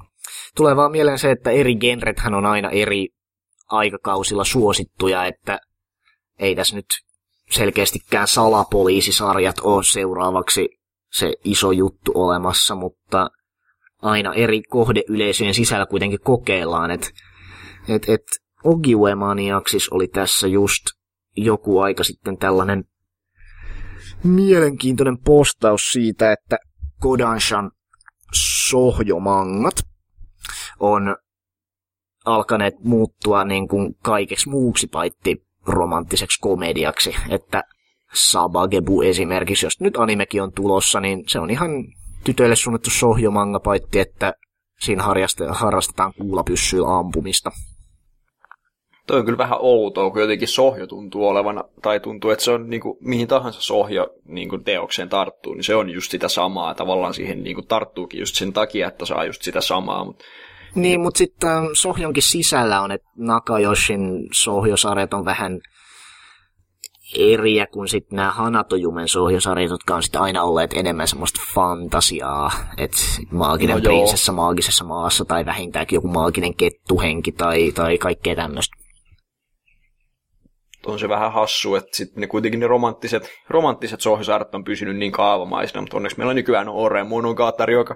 [0.55, 3.07] Tulee vaan mieleen se, että eri genrethän on aina eri
[3.69, 5.59] aikakausilla suosittuja, että
[6.39, 6.85] ei tässä nyt
[7.49, 10.69] selkeästikään salapoliisisarjat ole seuraavaksi
[11.11, 13.29] se iso juttu olemassa, mutta
[14.01, 17.07] aina eri kohdeyleisöjen sisällä kuitenkin kokeillaan, että
[17.87, 18.21] et, et
[19.15, 20.83] Maniaksis oli tässä just
[21.37, 22.83] joku aika sitten tällainen
[24.23, 26.57] mielenkiintoinen postaus siitä, että
[26.99, 27.71] Kodanshan
[28.33, 29.75] sohjomangat
[30.79, 31.15] on
[32.25, 37.63] alkaneet muuttua niin kuin kaikeksi muuksi paitsi romanttiseksi komediaksi, että
[38.13, 41.71] Sabagebu esimerkiksi, jos nyt animekin on tulossa, niin se on ihan
[42.23, 44.33] tytöille suunnattu sohjomanga, paitsi että
[44.79, 45.03] siinä
[45.51, 47.51] harrastetaan kuulapyssyillä ampumista.
[49.09, 52.69] Toi on kyllä vähän outoa, kun jotenkin sohjo tuntuu olevan, tai tuntuu, että se on
[52.69, 56.73] niin kuin, mihin tahansa sohjo niin kuin teokseen tarttuu, niin se on just sitä samaa.
[56.73, 60.05] Tavallaan siihen niin kuin, tarttuukin just sen takia, että saa just sitä samaa.
[60.05, 60.25] Mutta
[60.75, 65.59] niin, mutta sitten Sohjonkin sisällä on, että Nakayoshin Sohjosarjat on vähän
[67.17, 72.97] eriä kuin sitten nämä Hanatojumen sohjosarjat, jotka on sitten aina olleet enemmän semmoista fantasiaa, että
[73.31, 78.78] maaginen no prinsessa maagisessa maassa tai vähintäänkin joku maaginen kettuhenki tai, tai kaikkea tämmöistä.
[80.85, 85.11] On se vähän hassu, että sitten ne kuitenkin ne romanttiset, romanttiset sohjosarjat on pysynyt niin
[85.11, 87.95] kaavamaisina, mutta onneksi meillä on nykyään Ore Monogatari, joka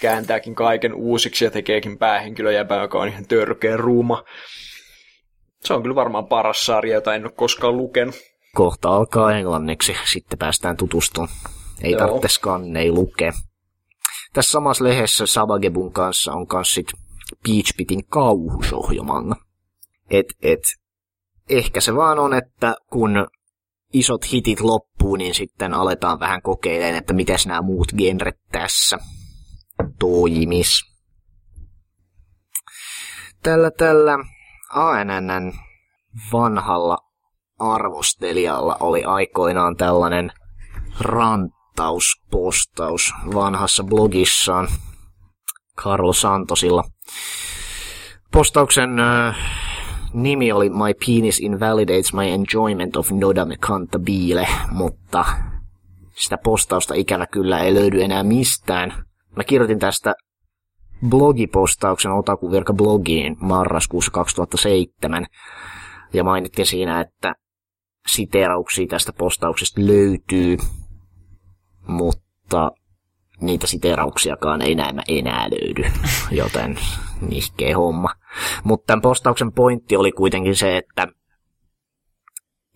[0.00, 4.24] kääntääkin kaiken uusiksi ja tekeekin päähenkilöjäpää, joka on ihan törkeä ruuma.
[5.64, 8.14] Se on kyllä varmaan paras sarja, jota en ole koskaan lukenut
[8.58, 11.32] kohta alkaa englanniksi, sitten päästään tutustumaan.
[11.82, 11.98] Ei Joo.
[11.98, 13.32] tarvitse skannei lukea.
[14.32, 16.86] Tässä samassa lehdessä Sabagebun kanssa on myös sit
[17.46, 19.36] Peach Pitin kauhusohjomanga.
[20.10, 20.60] Et, et,
[21.48, 23.26] ehkä se vaan on, että kun
[23.92, 28.98] isot hitit loppuu, niin sitten aletaan vähän kokeilemaan, että miten nämä muut genret tässä
[29.98, 30.80] toimis.
[33.42, 34.18] Tällä tällä
[34.70, 35.52] ANNn
[36.32, 36.98] vanhalla
[37.58, 40.32] arvostelijalla oli aikoinaan tällainen
[41.00, 44.68] rantauspostaus vanhassa blogissaan
[45.76, 46.84] Carlo Santosilla.
[48.32, 48.90] Postauksen
[50.12, 55.24] nimi oli My penis invalidates my enjoyment of Nodame Cantabile, mutta
[56.14, 59.04] sitä postausta ikävä kyllä ei löydy enää mistään.
[59.36, 60.14] Mä kirjoitin tästä
[61.08, 65.26] blogipostauksen Otakuvirka blogiin marraskuussa 2007
[66.12, 67.34] ja mainittiin siinä, että
[68.06, 70.56] siteerauksia tästä postauksesta löytyy,
[71.86, 72.70] mutta
[73.40, 75.84] niitä siteerauksiakaan ei näemmä enää löydy,
[76.42, 76.78] joten
[77.20, 78.14] nihkeä homma.
[78.64, 81.08] Mutta tämän postauksen pointti oli kuitenkin se, että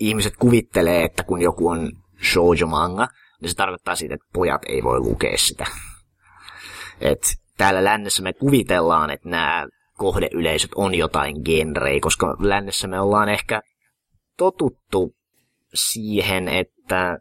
[0.01, 1.93] ihmiset kuvittelee, että kun joku on
[2.33, 3.09] shoujo manga,
[3.41, 5.67] niin se tarkoittaa siitä, että pojat ei voi lukea sitä.
[7.01, 7.23] Et
[7.57, 13.63] täällä lännessä me kuvitellaan, että nämä kohdeyleisöt on jotain genrejä, koska lännessä me ollaan ehkä
[14.37, 15.15] totuttu
[15.75, 17.19] siihen, että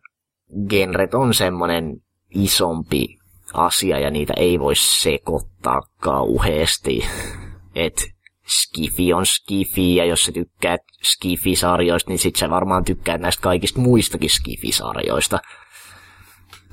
[0.69, 1.97] genret on semmoinen
[2.29, 3.20] isompi
[3.53, 7.07] asia ja niitä ei voi sekoittaa kauheasti.
[7.75, 8.03] Et
[8.47, 13.79] Skifi on Skifi, ja jos sä tykkäät Skifi-sarjoista, niin sit sä varmaan tykkäät näistä kaikista
[13.79, 15.39] muistakin Skifi-sarjoista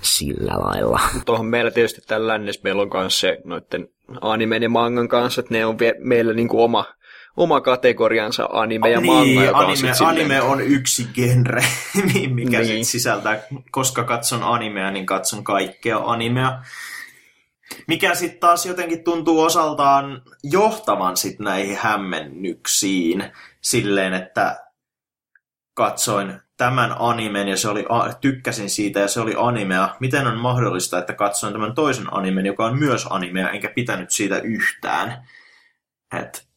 [0.03, 1.01] sillä lailla.
[1.27, 3.89] Tuohon meillä tietysti tällä lännes meillä on kanssa se noiden
[4.21, 6.85] animen ja mangan kanssa, että ne on vie, meillä niinku oma,
[7.39, 11.65] oma kategoriansa anime ja niin, manga, joka anime, on anime silleen, on yksi genre,
[12.35, 12.85] mikä Niin.
[12.85, 16.63] sisältää, koska katson animea, niin katson kaikkea animea.
[17.87, 23.25] Mikä sitten taas jotenkin tuntuu osaltaan johtavan sit näihin hämmennyksiin
[23.61, 24.65] silleen, että
[25.75, 27.87] katsoin tämän animen ja se oli,
[28.21, 29.97] tykkäsin siitä ja se oli animea.
[30.01, 34.39] Miten on mahdollista, että katsoin tämän toisen animen, joka on myös animea, enkä pitänyt siitä
[34.39, 35.29] yhtään?
[36.21, 36.48] Et,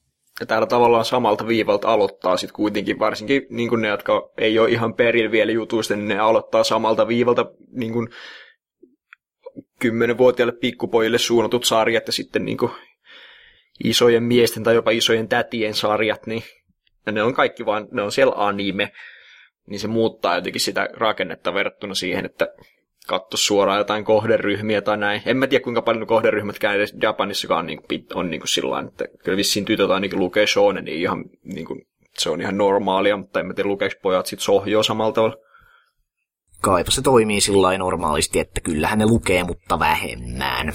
[0.41, 4.93] Ja täällä tavallaan samalta viivalta aloittaa sitten kuitenkin, varsinkin niin ne, jotka ei ole ihan
[4.93, 8.10] perillä vielä jutuista, niin ne aloittaa samalta viivalta niin kuin
[9.80, 12.71] kymmenenvuotiaille pikkupojille suunnatut sarjat ja sitten niin kuin
[13.84, 16.43] isojen miesten tai jopa isojen tätien sarjat, niin
[17.06, 18.91] ja ne on kaikki vaan, ne on siellä anime,
[19.67, 22.47] niin se muuttaa jotenkin sitä rakennetta verrattuna siihen, että
[23.08, 25.22] katso suoraan jotain kohderyhmiä tai näin.
[25.26, 29.06] En mä tiedä, kuinka paljon kohderyhmätkään edes Japanissakaan niin kuin, on niin kuin sillä että
[29.24, 31.82] kyllä vissiin tytöt ainakin lukee shonen, niin ihan, niin kuin,
[32.18, 35.36] se on ihan normaalia, mutta en mä tiedä, lukeeko pojat sit sohjoa samalla tavalla.
[36.62, 40.74] Kaipa se toimii sillä normaalisti, että kyllähän ne lukee, mutta vähemmän.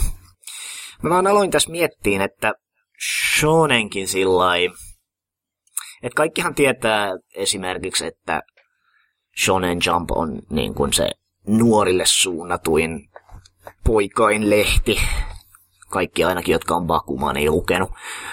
[1.03, 2.53] Mä vaan aloin tässä miettiin, että
[3.39, 4.57] shonenkin sillä
[6.03, 8.43] että kaikkihan tietää esimerkiksi, että
[9.45, 11.11] Shonen Jump on niin kuin se
[11.47, 13.11] nuorille suunnatuin
[13.85, 15.01] poikain lehti.
[15.91, 17.91] Kaikki ainakin, jotka on Bakuman, ei lukenut.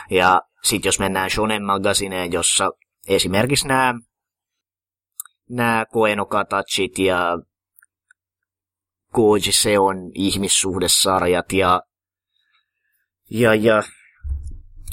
[0.09, 2.69] Ja sitten jos mennään Shonen Magazineen, jossa
[3.07, 3.93] esimerkiksi nämä
[5.49, 7.39] nämä Koenokatachit ja
[9.13, 11.81] Koji Seon ihmissuhdesarjat ja,
[13.29, 13.83] ja, ja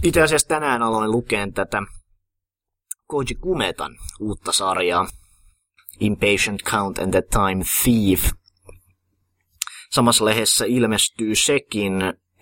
[0.02, 1.83] itse asiassa tänään aloin lukeen tätä
[3.06, 5.06] Koji Kumetan uutta sarjaa
[6.01, 8.31] Impatient Count and the Time Thief.
[9.91, 11.93] Samassa lehdessä ilmestyy sekin,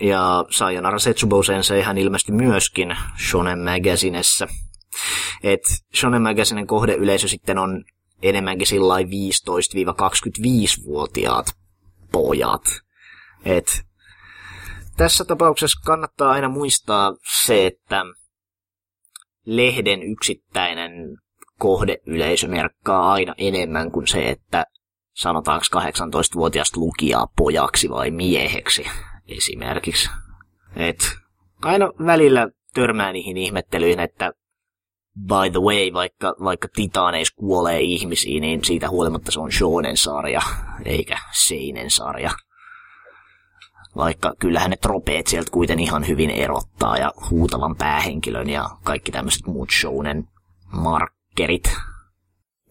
[0.01, 2.97] ja Sayonara Setsubo Senseihän ilmestyi myöskin
[3.31, 4.49] Shonen Magazinessa.
[5.43, 5.61] Et
[5.97, 7.85] Shonen Magazinen kohdeyleisö sitten on
[8.23, 11.47] enemmänkin sillä 15-25-vuotiaat
[12.13, 12.63] pojat.
[13.45, 13.85] Et
[14.97, 18.05] tässä tapauksessa kannattaa aina muistaa se, että
[19.47, 20.93] lehden yksittäinen
[21.59, 24.65] kohdeyleisö merkkaa aina enemmän kuin se, että
[25.15, 28.85] sanotaanko 18-vuotiaasta lukijaa pojaksi vai mieheksi
[29.29, 30.11] esimerkiksi.
[30.77, 30.99] Et
[31.63, 34.33] aina välillä törmää niihin ihmettelyihin, että
[35.19, 40.43] by the way, vaikka, vaikka Titaneissa kuolee ihmisiä, niin siitä huolimatta se on shonen-sarja,
[40.85, 42.31] eikä seinen-sarja.
[43.97, 49.47] Vaikka kyllähän ne tropeet sieltä kuitenkin ihan hyvin erottaa ja huutavan päähenkilön ja kaikki tämmöiset
[49.47, 50.29] muut shonen
[50.73, 51.18] markkerit.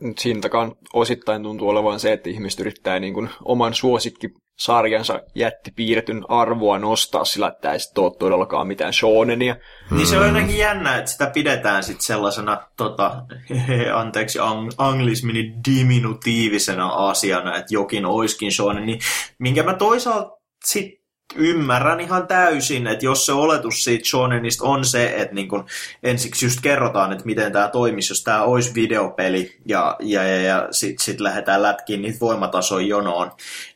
[0.01, 6.25] Mut Siinä takaa osittain tuntuu olevan se, että ihmiset yrittää niin kuin oman suosikkisarjansa jättipiirretyn
[6.29, 9.55] arvoa nostaa sillä, että ei sitten ole todellakaan mitään shonenia.
[9.91, 13.23] Niin se on jotenkin jännä, että sitä pidetään sitten sellaisena, tota,
[14.01, 18.99] anteeksi, ang- anglismini diminutiivisena asiana, että jokin oiskin shonen, niin
[19.39, 20.96] minkä mä toisaalta sit
[21.35, 25.65] ymmärrän ihan täysin, että jos se oletus siitä shonenista on se, että niin kun
[26.03, 30.67] ensiksi just kerrotaan, että miten tämä toimisi, jos tämä olisi videopeli ja, ja, ja, ja
[30.71, 33.31] sitten sit lähdetään lätkiin niitä voimatasoja jonoon,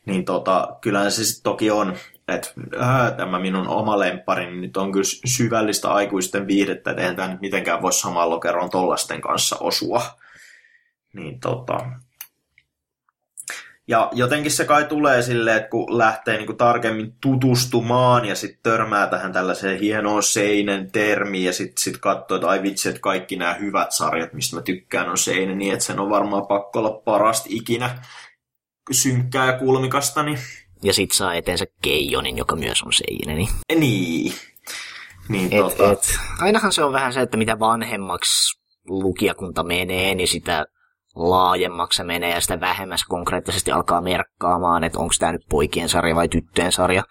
[0.06, 1.96] niin tota, kyllähän se sitten toki on,
[2.28, 2.48] että
[2.80, 7.40] äh, tämä minun oma lempparini nyt on kyllä syvällistä aikuisten viihdettä, että eihän tämä nyt
[7.40, 10.02] mitenkään voi samaan lokeroon tollasten kanssa osua.
[11.12, 11.80] Niin tota,
[13.88, 19.06] ja jotenkin se kai tulee silleen, että kun lähtee niinku tarkemmin tutustumaan ja sitten törmää
[19.06, 23.54] tähän tällaiseen hienoon seinen termiin ja sitten sit katsoo, että ai vitsi, että kaikki nämä
[23.54, 27.48] hyvät sarjat, mistä mä tykkään, on seinen, niin että sen on varmaan pakko olla parasta
[27.48, 27.98] ikinä
[28.90, 30.38] synkkää ja kulmikasta, niin
[30.82, 33.36] Ja sit saa eteensä Keijonin, joka myös on seinen.
[33.36, 34.32] Niin niin.
[35.28, 40.28] Niin et, tota, et, ainahan se on vähän se, että mitä vanhemmaksi lukijakunta menee, niin
[40.28, 40.66] sitä
[41.16, 46.14] laajemmaksi se menee ja sitä vähemmäs konkreettisesti alkaa merkkaamaan, että onko tämä nyt poikien sarja
[46.14, 47.04] vai tyttöjen sarja.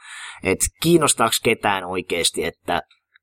[0.43, 2.81] Et kiinnostaako ketään oikeasti, että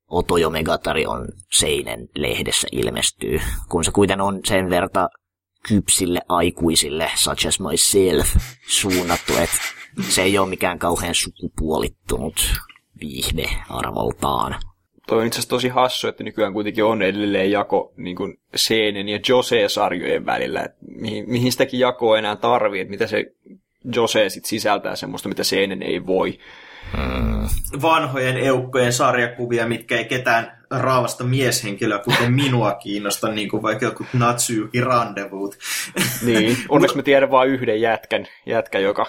[0.08, 5.08] Otojo Megatari on Seinen lehdessä ilmestyy, kun se kuitenkin on sen verta
[5.68, 8.36] kypsille aikuisille, such as myself,
[8.68, 9.56] suunnattu, että
[10.08, 12.52] se ei ole mikään kauhean sukupuolittunut
[13.00, 14.60] viihde arvoltaan.
[15.08, 19.08] Toi on itse asiassa tosi hassu, että nykyään kuitenkin on edelleen jako niin kuin Seenen
[19.08, 20.62] ja Jose-sarjojen välillä.
[20.62, 23.32] Et mihin, mihin sitäkin jakoa enää tarvii, että mitä se
[23.94, 26.38] Jose sit sisältää semmoista, mitä Seenen ei voi.
[27.82, 34.06] vanhojen eukkojen sarjakuvia, mitkä ei ketään raavasta mieshenkilöä, kuten minua kiinnosta, niin kuin vaikka joku
[34.12, 35.58] Natsuyuki Rendezvous.
[36.22, 39.06] Niin, onneksi mä tiedän vain yhden jätkän, jätkä, joka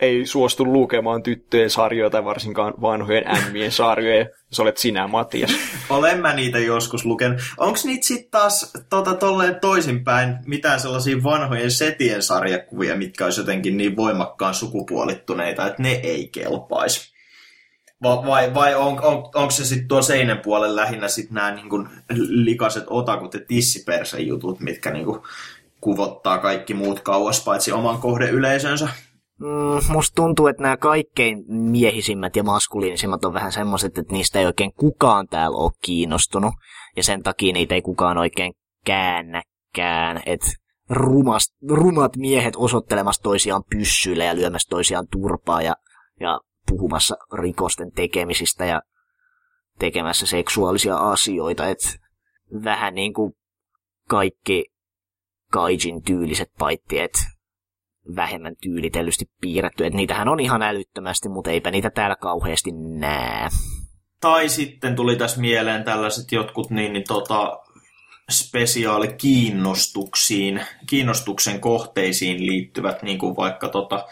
[0.00, 4.26] ei suostu lukemaan tyttöjen sarjoja tai varsinkaan vanhojen ämmien sarjoja.
[4.50, 5.50] Se olet sinä, Matias.
[5.90, 7.40] Olen mä niitä joskus lukenut.
[7.56, 13.76] Onko niitä sitten taas tota, tolleen toisinpäin mitään sellaisia vanhojen setien sarjakuvia, mitkä olisi jotenkin
[13.76, 17.14] niin voimakkaan sukupuolittuneita, että ne ei kelpaisi?
[18.02, 21.88] Va, vai vai on, on, onko se sitten tuo seinän puolella lähinnä sitten nämä niin
[22.28, 25.20] likaset otakut ja tissipersen jutut, mitkä niin kuin,
[25.80, 28.88] kuvottaa kaikki muut kauas paitsi oman kohdeyleisönsä?
[29.40, 34.46] Mm, musta tuntuu, että nämä kaikkein miehisimmät ja maskuliinisimmat on vähän semmoiset, että niistä ei
[34.46, 36.54] oikein kukaan täällä ole kiinnostunut.
[36.96, 40.22] Ja sen takia niitä ei kukaan oikein käännäkään.
[40.26, 40.46] Että
[40.90, 45.76] rumast, rumat miehet osoittelemassa toisiaan pyssyillä ja lyömässä toisiaan turpaa ja,
[46.20, 48.82] ja puhumassa rikosten tekemisistä ja
[49.78, 51.68] tekemässä seksuaalisia asioita.
[51.68, 51.88] Että
[52.64, 53.32] vähän niin kuin
[54.08, 54.66] kaikki
[55.50, 57.33] kaijin tyyliset paitsi, että
[58.16, 59.86] vähemmän tyylitellysti piirretty.
[59.86, 63.48] Että niitähän on ihan älyttömästi, mutta eipä niitä täällä kauheasti näe.
[64.20, 67.58] Tai sitten tuli tässä mieleen tällaiset jotkut niin, niin tota,
[68.30, 74.06] spesiaalikiinnostuksiin, kiinnostuksen kohteisiin liittyvät, niin kuin vaikka tota,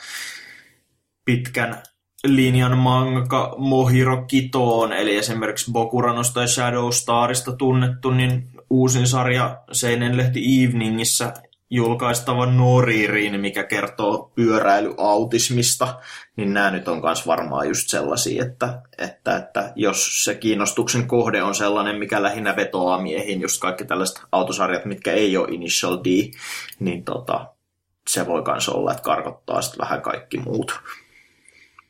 [1.24, 1.82] pitkän
[2.26, 10.16] linjan manga Mohiro Kitoon, eli esimerkiksi Bokuranosta ja Shadow Starista tunnettu, niin uusin sarja Seinen
[10.16, 11.34] lehti Eveningissä
[11.74, 16.00] julkaistava Noririn, mikä kertoo pyöräilyautismista,
[16.36, 21.42] niin nämä nyt on myös varmaan just sellaisia, että, että, että jos se kiinnostuksen kohde
[21.42, 26.30] on sellainen, mikä lähinnä vetoaa miehiin, just kaikki tällaiset autosarjat, mitkä ei ole Initial D,
[26.80, 27.46] niin tota,
[28.08, 30.80] se voi myös olla, että karkottaa sitten vähän kaikki muut.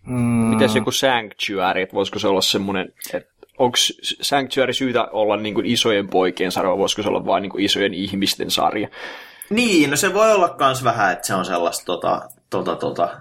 [0.07, 0.17] Mm.
[0.21, 5.67] Mites joku Sanctuary, että voisiko se olla semmoinen, että onko Sanctuary syytä olla niin kuin
[5.67, 8.89] isojen poikien sarja, vai voisiko se olla vain niin isojen ihmisten sarja?
[9.53, 13.21] Niin, no se voi olla myös vähän, että se on sellaista tota, tota, tota,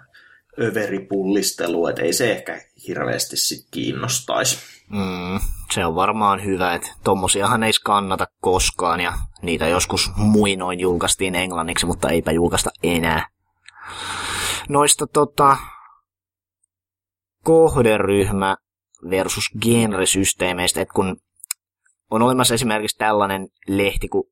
[0.61, 4.57] överipullistelua, että ei se ehkä hirveästi sit kiinnostaisi.
[4.89, 5.39] Mm,
[5.71, 11.85] se on varmaan hyvä, että tommosiahan ei kannata koskaan, ja niitä joskus muinoin julkaistiin englanniksi,
[11.85, 13.27] mutta eipä julkaista enää.
[14.69, 15.57] Noista tota,
[17.43, 18.57] kohderyhmä
[19.09, 21.17] versus genresysteemeistä, että kun
[22.11, 24.23] on olemassa esimerkiksi tällainen lehti kuin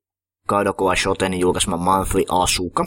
[0.50, 2.86] Kadokoa Shotenin julkaisema Monthly Asuka,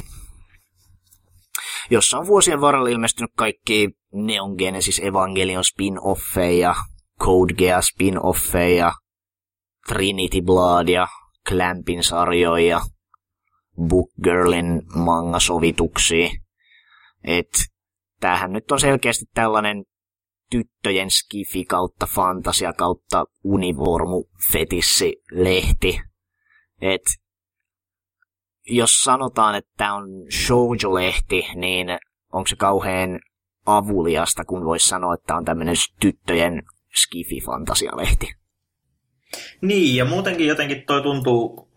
[1.89, 6.76] jossa on vuosien varrella ilmestynyt kaikki Neon Genesis Evangelion spin-offeja,
[7.19, 8.93] Code Geass spin-offeja,
[9.88, 11.08] Trinity Bloodia,
[11.49, 12.82] Clampin sarjoja,
[13.88, 16.30] Book Girlin manga-sovituksia.
[17.23, 17.49] Et
[18.19, 19.84] tämähän nyt on selkeästi tällainen
[20.49, 26.02] tyttöjen skifi kautta fantasia kautta univormu fetissi lehti.
[26.82, 27.23] Et
[28.69, 31.88] jos sanotaan, että on shoujo-lehti, niin
[32.34, 33.19] onko se kauhean
[33.65, 36.63] avuliasta, kun voisi sanoa, että on tämmöinen tyttöjen
[36.95, 38.36] skifi-fantasialehti?
[39.62, 41.71] Niin, ja muutenkin jotenkin toi tuntuu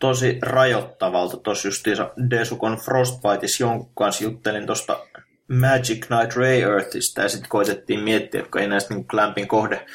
[0.00, 1.36] tosi rajoittavalta.
[1.36, 5.06] Tuossa justiinsa Desukon Frostbiteissa jonkun kanssa juttelin tuosta
[5.48, 9.86] Magic Knight Ray Earthista ja sitten koitettiin miettiä, että ei näistä niin kohde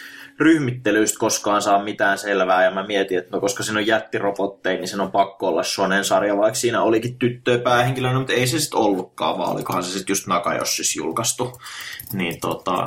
[0.42, 4.88] ryhmittelyistä koskaan saa mitään selvää, ja mä mietin, että no koska siinä on jättirobotteja, niin
[4.88, 8.80] sen on pakko olla Shonen sarja, vaikka siinä olikin tyttöä päähenkilönä, mutta ei se sitten
[8.80, 11.62] ollutkaan, vaan olikohan se sitten just Nakajossis julkaistu.
[12.14, 12.84] Niin tota...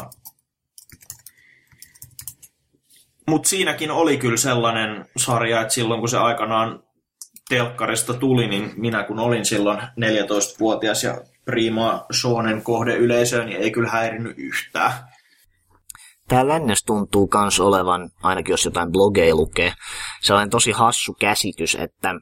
[3.29, 6.83] Mutta siinäkin oli kyllä sellainen sarja, että silloin kun se aikanaan
[7.49, 12.07] telkkarista tuli, niin minä kun olin silloin 14-vuotias ja prima
[12.63, 14.93] kohde yleisöön, niin ei kyllä häirinyt yhtään.
[16.29, 19.73] Tää lännessä tuntuu kans olevan, ainakin jos jotain blogeja lukee,
[20.23, 22.15] sellainen tosi hassu käsitys, että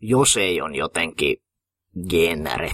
[0.00, 1.36] jos ei on jotenkin
[2.08, 2.72] genre.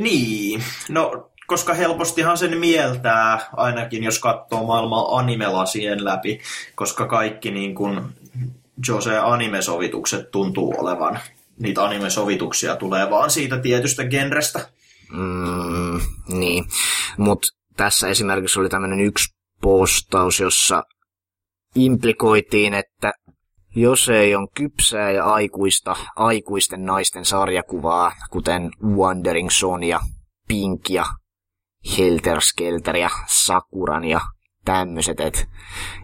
[0.00, 6.40] Niin, no koska helpostihan sen mieltää, ainakin jos katsoo maailmaa animelasien läpi,
[6.74, 8.00] koska kaikki niin kuin
[8.88, 11.18] Jose animesovitukset tuntuu olevan
[11.58, 14.68] niitä animesovituksia tulee vaan siitä tietystä genrestä.
[15.12, 16.00] Mm,
[16.38, 16.64] niin,
[17.18, 20.82] mutta tässä esimerkiksi oli tämmöinen yksi postaus, jossa
[21.74, 23.12] implikoitiin, että
[23.76, 30.00] jos ei on kypsää ja aikuista, aikuisten naisten sarjakuvaa, kuten Wandering Sonia,
[30.48, 31.04] Pink ja
[31.98, 34.20] Helter Skelter ja Sakuran ja
[34.64, 35.40] tämmöiset, että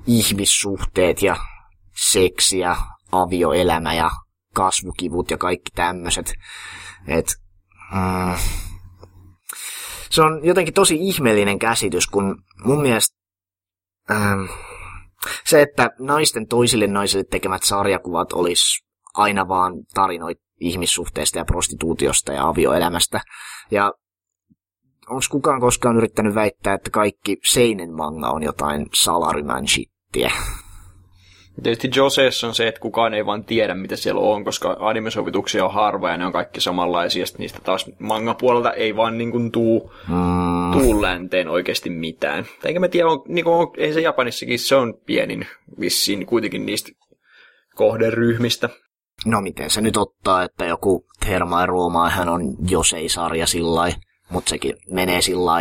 [0.07, 1.37] ihmissuhteet ja
[2.11, 2.77] seksi ja
[3.13, 4.11] avioelämä ja
[4.55, 6.35] kasvukivut ja kaikki tämmöiset.
[7.09, 7.27] Et,
[7.93, 8.35] mm,
[10.15, 13.17] se on jotenkin tosi ihmeellinen käsitys, kun mun mielestä
[14.11, 14.45] ähm,
[15.45, 18.85] se, että naisten toisille naisille tekemät sarjakuvat olisi
[19.15, 23.21] aina vaan tarinoit ihmissuhteista ja prostituutiosta ja avioelämästä.
[23.71, 23.93] Ja
[25.09, 30.33] onko kukaan koskaan yrittänyt väittää, että kaikki seinen manga on jotain salarymän shittiä?
[31.63, 35.73] Tietysti Joses on se, että kukaan ei vaan tiedä, mitä siellä on, koska animesovituksia on
[35.73, 37.27] harva ja ne on kaikki samanlaisia.
[37.27, 40.73] Sitten niistä taas manga-puolelta ei vaan niin kuin tuu, mm.
[40.73, 42.45] tuu länteen oikeasti mitään.
[42.65, 45.47] Eikä mä tiedä, on, niin kuin, ei se Japanissakin, se on pienin
[45.81, 46.93] vissiin kuitenkin niistä
[47.75, 48.69] kohderyhmistä.
[49.27, 53.93] No miten se nyt ottaa, että joku Therma Rooma, hän on Josei-sarja sillä
[54.31, 55.53] mutta sekin menee sillä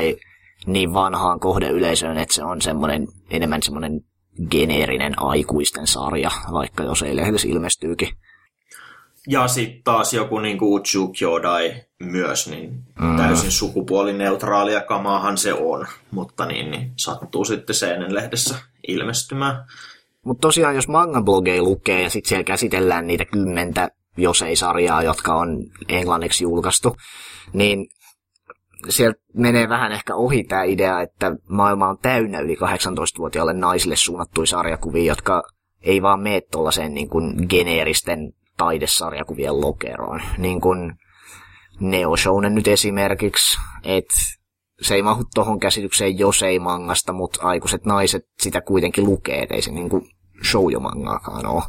[0.66, 4.02] niin vanhaan kohdeyleisöön, että se on semmoinen, enemmän semmoinen
[4.52, 8.10] geneerinen aikuisten sarja, vaikka jos ei lehdessä ilmestyykin.
[9.28, 13.18] Ja sitten taas joku niin kuin Uchu Kyodai myös, niin mm.
[13.18, 18.56] täysin sukupuolineutraalia kamaahan se on, mutta niin, niin sattuu sitten Seinen lehdessä
[18.88, 19.66] ilmestymään.
[20.26, 25.36] Mutta tosiaan, jos manga-blogeja lukee ja sitten siellä käsitellään niitä kymmentä jos ei sarjaa, jotka
[25.36, 25.58] on
[25.90, 26.96] englanniksi julkaistu,
[27.54, 27.88] niin
[28.90, 34.48] sieltä menee vähän ehkä ohi tämä idea, että maailma on täynnä yli 18-vuotiaille naisille suunnattuja
[34.48, 35.44] sarjakuvia, jotka
[35.82, 40.22] ei vaan mene tuollaiseen niin kuin geneeristen taidesarjakuvien lokeroon.
[40.38, 40.94] Niin kuin
[41.80, 44.16] Neo Shounen nyt esimerkiksi, että
[44.82, 49.56] se ei mahu tuohon käsitykseen jos ei mangasta, mutta aikuiset naiset sitä kuitenkin lukee, että
[49.56, 50.10] ei se niin kuin
[50.52, 51.64] shoujo-mangaakaan ole.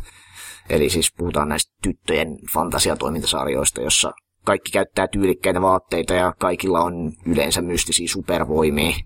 [0.70, 4.12] Eli siis puhutaan näistä tyttöjen fantasiatoimintasarjoista, jossa
[4.44, 8.96] kaikki käyttää tyylikkäitä vaatteita ja kaikilla on yleensä mystisiä supervoimia.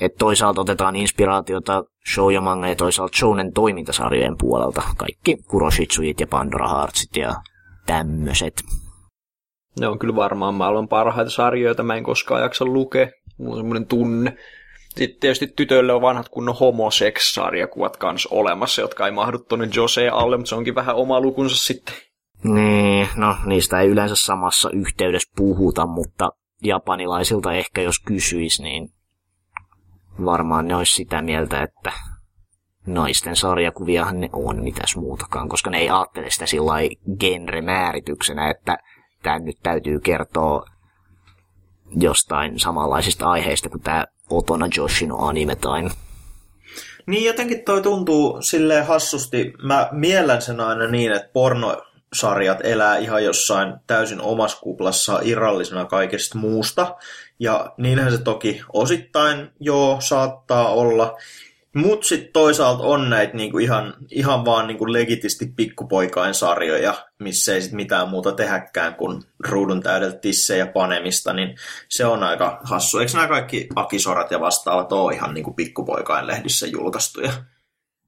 [0.00, 1.84] Et toisaalta otetaan inspiraatiota
[2.14, 4.82] shoujo manga ja toisaalta shounen toimintasarjojen puolelta.
[4.96, 7.34] Kaikki Kuroshitsujit ja Pandora Heartsit ja
[7.86, 8.62] tämmöiset.
[9.80, 13.08] Ne on kyllä varmaan maailman parhaita sarjoja, joita mä en koskaan jaksa lukea.
[13.38, 14.36] Mulla on semmoinen tunne.
[14.88, 20.36] Sitten tietysti tytöille on vanhat kunnon homoseks-sarjakuvat kanssa olemassa, jotka ei mahdu tuonne Jose alle,
[20.36, 21.94] mutta se onkin vähän oma lukunsa sitten.
[22.44, 26.30] Niin, no niistä ei yleensä samassa yhteydessä puhuta, mutta
[26.62, 28.88] japanilaisilta ehkä jos kysyis, niin
[30.24, 31.92] varmaan ne olisi sitä mieltä, että
[32.86, 36.72] naisten sarjakuviahan ne on mitäs muutakaan, koska ne ei ajattele sitä sillä
[37.20, 38.78] genre-määrityksenä, että
[39.22, 40.64] tämä nyt täytyy kertoa
[41.96, 45.88] jostain samanlaisista aiheista kuin tämä Otona Joshino anime tai
[47.06, 49.52] niin jotenkin toi tuntuu silleen hassusti.
[49.62, 51.82] Mä miellän sen aina niin, että porno
[52.12, 56.96] sarjat elää ihan jossain täysin omassa kuplassa irrallisena kaikesta muusta.
[57.38, 61.16] Ja niinhän se toki osittain joo saattaa olla.
[61.74, 67.62] Mutta sitten toisaalta on näitä niinku ihan, ihan vaan niinku legitisti pikkupoikain sarjoja, missä ei
[67.62, 71.56] sit mitään muuta tehäkään kuin ruudun täydeltä tissejä panemista, niin
[71.88, 72.98] se on aika hassu.
[72.98, 77.32] Eikö nämä kaikki akisorat ja vastaavat ole ihan niinku pikkupoikain lehdissä julkaistuja?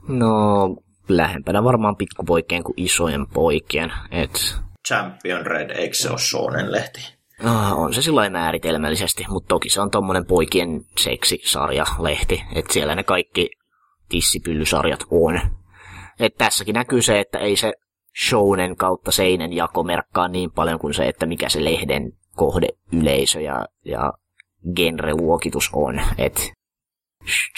[0.09, 0.77] No,
[1.17, 3.93] lähempänä varmaan pikkupoikien kuin isojen poikien.
[4.11, 4.57] Et...
[4.89, 7.01] Champion Red, eikö se ole Shonen lehti?
[7.45, 13.03] Ah, on se sillä määritelmällisesti, mutta toki se on tommonen poikien seksisarja-lehti, että siellä ne
[13.03, 13.51] kaikki
[14.09, 15.41] tissipyllysarjat on.
[16.21, 17.73] Et tässäkin näkyy se, että ei se
[18.29, 23.67] shounen kautta seinen jako merkkaa niin paljon kuin se, että mikä se lehden kohdeyleisö ja,
[23.85, 24.13] ja
[24.77, 26.01] genre-luokitus on.
[26.19, 26.53] Et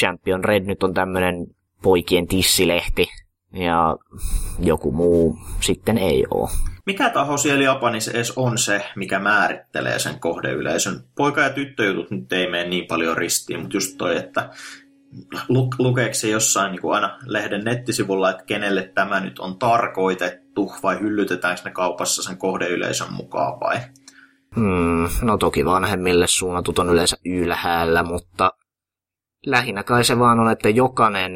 [0.01, 1.35] Champion Red nyt on tämmönen
[1.83, 3.09] poikien tissilehti,
[3.53, 3.97] ja
[4.59, 6.51] joku muu sitten ei ole.
[6.87, 11.01] Mikä taho siellä Japanissa edes on se, mikä määrittelee sen kohdeyleisön?
[11.17, 14.51] Poika- ja tyttöjutut nyt ei mene niin paljon ristiin, mutta just toi, että
[15.49, 20.73] lu- lukeeko se jossain niin kuin aina lehden nettisivulla, että kenelle tämä nyt on tarkoitettu,
[20.83, 23.77] vai hyllytetäänkö ne kaupassa sen kohdeyleisön mukaan vai?
[24.57, 28.53] Hmm, no toki vanhemmille suunnatut on yleensä ylhäällä, mutta
[29.47, 31.33] lähinnä kai se vaan on, että jokainen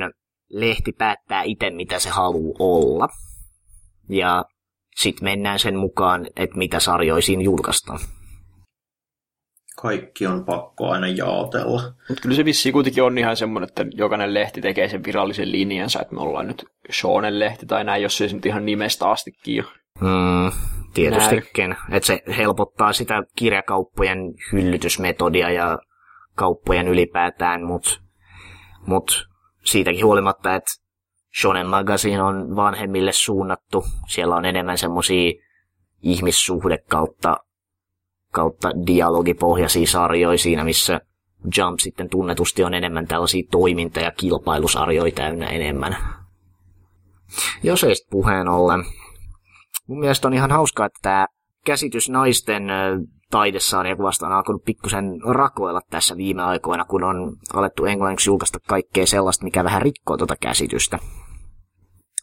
[0.51, 3.09] lehti päättää itse, mitä se haluaa olla.
[4.09, 4.45] Ja
[4.97, 7.99] sitten mennään sen mukaan, että mitä sarjoisiin julkaistaan.
[9.83, 11.83] Kaikki on pakko aina jaotella.
[12.09, 16.01] Mutta kyllä se vissiin kuitenkin on ihan semmoinen, että jokainen lehti tekee sen virallisen linjansa,
[16.01, 19.65] että me ollaan nyt Shonen-lehti tai näin, jos se nyt ihan nimestä astikin jo.
[20.01, 20.53] Mm,
[20.95, 21.77] tietystikin.
[21.91, 24.19] Että se helpottaa sitä kirjakauppojen
[24.53, 25.79] hyllytysmetodia ja
[26.35, 27.91] kauppojen ylipäätään, mutta
[28.87, 29.29] mut
[29.67, 30.71] siitäkin huolimatta, että
[31.41, 33.85] Shonen Magazine on vanhemmille suunnattu.
[34.09, 35.33] Siellä on enemmän semmosia
[36.03, 37.37] ihmissuhde kautta,
[38.33, 41.01] kautta dialogipohjaisia sarjoja siinä, missä
[41.57, 45.97] Jump sitten tunnetusti on enemmän tällaisia toiminta- ja kilpailusarjoja täynnä enemmän.
[47.63, 48.85] Jos ei puheen ollen.
[49.87, 51.27] Mun mielestä on ihan hauskaa, että tämä
[51.65, 52.63] käsitys naisten
[53.31, 55.05] taidesarjakuvasta on alkanut pikkusen
[55.35, 60.35] rakoilla tässä viime aikoina, kun on alettu englanniksi julkaista kaikkea sellaista, mikä vähän rikkoo tuota
[60.41, 60.99] käsitystä.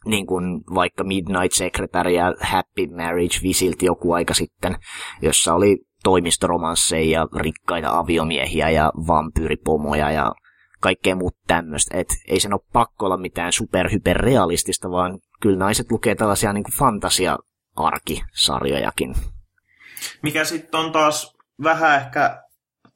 [0.06, 4.76] Niin kuin vaikka Midnight Secretary ja Happy Marriage Visilti joku aika sitten,
[5.22, 10.32] jossa oli toimistoromansseja ja rikkaita aviomiehiä ja vampyyripomoja ja
[10.82, 11.98] kaikkea muuta tämmöistä.
[11.98, 16.74] Et ei sen ole pakko olla mitään superhyperrealistista, vaan kyllä naiset lukee tällaisia niin kuin
[16.74, 19.16] fantasia-arkisarjojakin.
[20.22, 22.44] Mikä sitten on taas vähän ehkä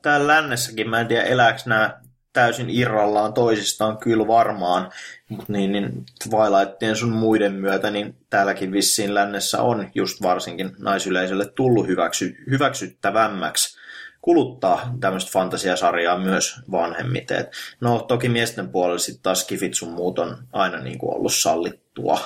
[0.02, 2.02] täällä lännessäkin, mä en tiedä elääkö nämä
[2.34, 4.92] täysin irrallaan toisistaan kyllä varmaan,
[5.30, 11.46] mutta niin, niin Twilightien sun muiden myötä, niin täälläkin vissiin lännessä on just varsinkin naisyleisölle
[11.46, 13.78] tullut hyväksy, hyväksyttävämmäksi
[14.22, 17.48] kuluttaa tämmöistä fantasiasarjaa myös vanhemmiten.
[17.82, 22.20] No toki miesten puolella sitten taas kifit sun muut on aina niin kuin ollut sallittua,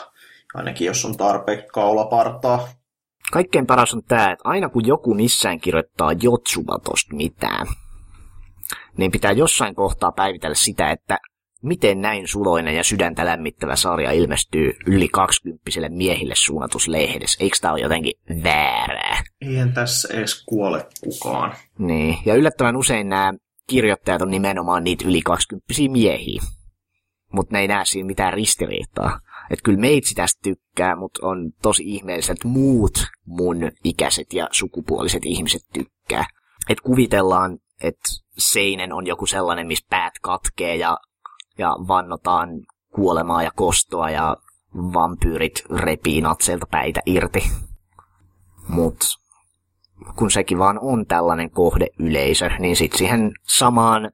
[0.53, 2.80] ainakin jos on tarpeeksi kaulapartaa.
[3.31, 7.67] Kaikkein paras on tämä, että aina kun joku missään kirjoittaa Jotsubatosta mitään,
[8.97, 11.17] niin pitää jossain kohtaa päivitellä sitä, että
[11.63, 17.43] miten näin suloinen ja sydäntä lämmittävä sarja ilmestyy yli 20 miehille suunnatus lehdessä.
[17.43, 18.13] Eikö tämä ole jotenkin
[18.43, 19.23] väärää?
[19.41, 21.53] Eihän tässä edes kuole kukaan.
[21.79, 23.33] Niin, ja yllättävän usein nämä
[23.69, 26.41] kirjoittajat on nimenomaan niitä yli 20 miehiä.
[27.33, 29.19] Mutta ne ei näe siinä mitään ristiriitaa.
[29.51, 35.25] Että kyllä meitsi tästä tykkää, mutta on tosi ihmeellistä, että muut mun ikäiset ja sukupuoliset
[35.25, 36.25] ihmiset tykkää.
[36.69, 40.97] Että kuvitellaan, että seinen on joku sellainen, missä päät katkee ja,
[41.57, 42.49] ja vannotaan
[42.95, 44.37] kuolemaa ja kostoa ja
[44.75, 47.51] vampyyrit repii natseilta päitä irti.
[48.67, 48.97] Mut
[50.15, 54.11] kun sekin vaan on tällainen kohdeyleisö, niin sitten siihen samaan,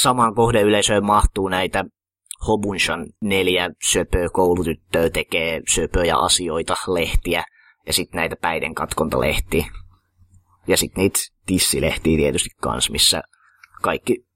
[0.00, 1.84] samaan kohdeyleisöön mahtuu näitä
[2.46, 7.44] Hobunshan neljä söpöä koulutyttöä tekee söpöjä asioita, lehtiä,
[7.86, 9.66] ja sitten näitä päiden katkontalehtiä.
[10.66, 13.22] Ja sitten niitä tissilehtiä tietysti kans, missä
[13.82, 14.26] kaikki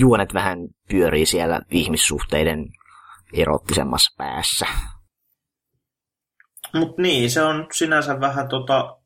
[0.00, 0.58] juonet vähän
[0.88, 2.66] pyörii siellä ihmissuhteiden
[3.32, 4.66] erottisemmassa päässä.
[6.74, 8.98] Mutta niin, se on sinänsä vähän tota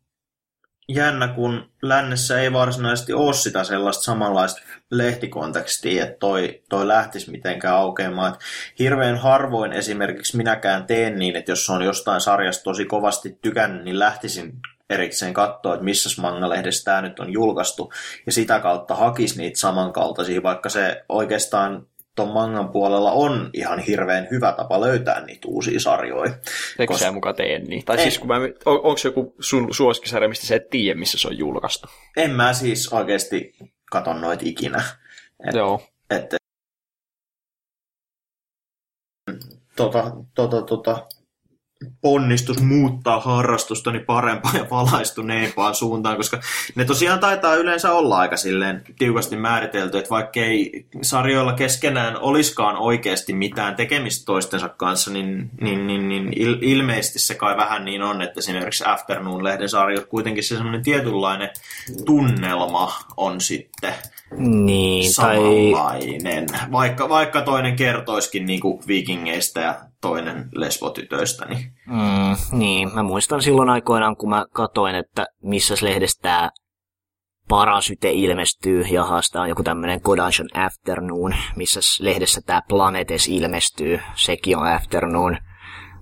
[0.95, 4.61] jännä, kun lännessä ei varsinaisesti ole sitä sellaista samanlaista
[4.91, 8.37] lehtikontekstia, että toi, toi lähtisi mitenkään aukeamaan.
[8.79, 13.99] Hirveän harvoin esimerkiksi minäkään teen niin, että jos on jostain sarjasta tosi kovasti tykännyt, niin
[13.99, 14.53] lähtisin
[14.91, 17.93] erikseen katsoa, että missä manga-lehdessä tämä nyt on julkaistu,
[18.27, 21.87] ja sitä kautta hakisi niitä samankaltaisia, vaikka se oikeastaan
[22.17, 26.33] tuon mangan puolella on ihan hirveän hyvä tapa löytää niitä uusia sarjoja.
[26.79, 27.05] Eikö Koska...
[27.05, 27.85] sä mukaan tee niin?
[27.85, 28.03] Tai en.
[28.03, 31.29] siis kun mä, on, onko se joku sun suosikkisarja, mistä sä et tiedä, missä se
[31.29, 31.89] on julkaistu?
[32.17, 33.53] En mä siis oikeasti
[33.91, 34.83] katon noita ikinä.
[35.49, 35.83] Et, Joo.
[36.11, 36.35] Et,
[39.77, 41.07] tota, tota, tota,
[42.01, 46.41] ponnistus muuttaa harrastustani parempaan ja valaistuneempaan suuntaan, koska
[46.75, 52.77] ne tosiaan taitaa yleensä olla aika silleen tiukasti määritelty, että vaikka ei sarjoilla keskenään olisikaan
[52.77, 58.03] oikeasti mitään tekemistä toistensa kanssa, niin, niin, niin, niin il, ilmeisesti se kai vähän niin
[58.03, 61.51] on, että esimerkiksi Afternoon-lehden sarjot kuitenkin se semmoinen tietynlainen
[62.05, 63.95] tunnelma on sitten
[64.37, 66.47] niin, samanlainen.
[66.47, 66.61] Tai...
[66.73, 71.45] Vaikka, vaikka toinen kertoiskin niin kuin vikingeistä ja toinen lesbotytöistä.
[71.45, 71.73] Niin...
[71.87, 76.51] Mm, niin, mä muistan silloin aikoinaan, kun mä katoin, että missä lehdestä tämä
[77.49, 84.67] Parasyte ilmestyy, ja haastaa joku tämmöinen Kodanshan Afternoon, missä lehdessä tämä Planetes ilmestyy, sekin on
[84.67, 85.39] Afternoon,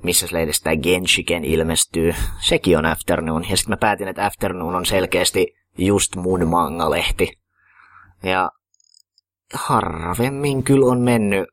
[0.02, 4.86] missä lehdessä tämä Genshiken ilmestyy, sekin on Afternoon, ja sitten mä päätin, että Afternoon on
[4.86, 5.46] selkeästi
[5.78, 7.32] just mun manga-lehti.
[8.22, 8.50] Ja
[9.54, 11.48] harvemmin kyllä on mennyt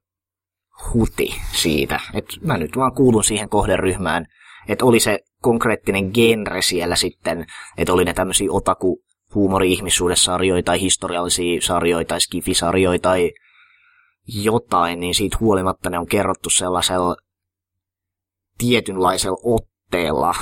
[0.93, 1.99] huti siitä.
[2.13, 4.25] Että mä nyt vaan kuulun siihen kohderyhmään,
[4.67, 7.45] että oli se konkreettinen genre siellä sitten,
[7.77, 9.01] että oli ne tämmöisiä otaku
[9.35, 13.31] huumori-ihmissuudessarjoja tai historiallisia sarjoja tai skifisarjoja tai
[14.27, 17.15] jotain, niin siitä huolimatta ne on kerrottu sellaisella
[18.57, 20.35] tietynlaisella otteella,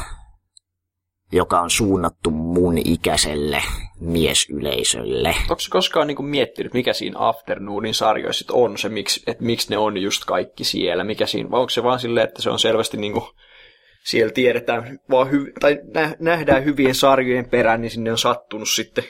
[1.34, 3.63] joka on suunnattu mun ikäiselle
[3.99, 5.36] miesyleisölle.
[5.41, 9.97] Onko koskaan niin miettinyt, mikä siinä Afternoonin sarjoissa on se, miksi, että miksi ne on
[9.97, 11.03] just kaikki siellä?
[11.03, 13.25] Mikä siinä, vai onko se vaan silleen, että se on selvästi niin kuin,
[14.03, 15.79] siellä tiedetään, vaan hy, tai
[16.19, 19.03] nähdään hyvien sarjojen perään, niin sinne on sattunut sitten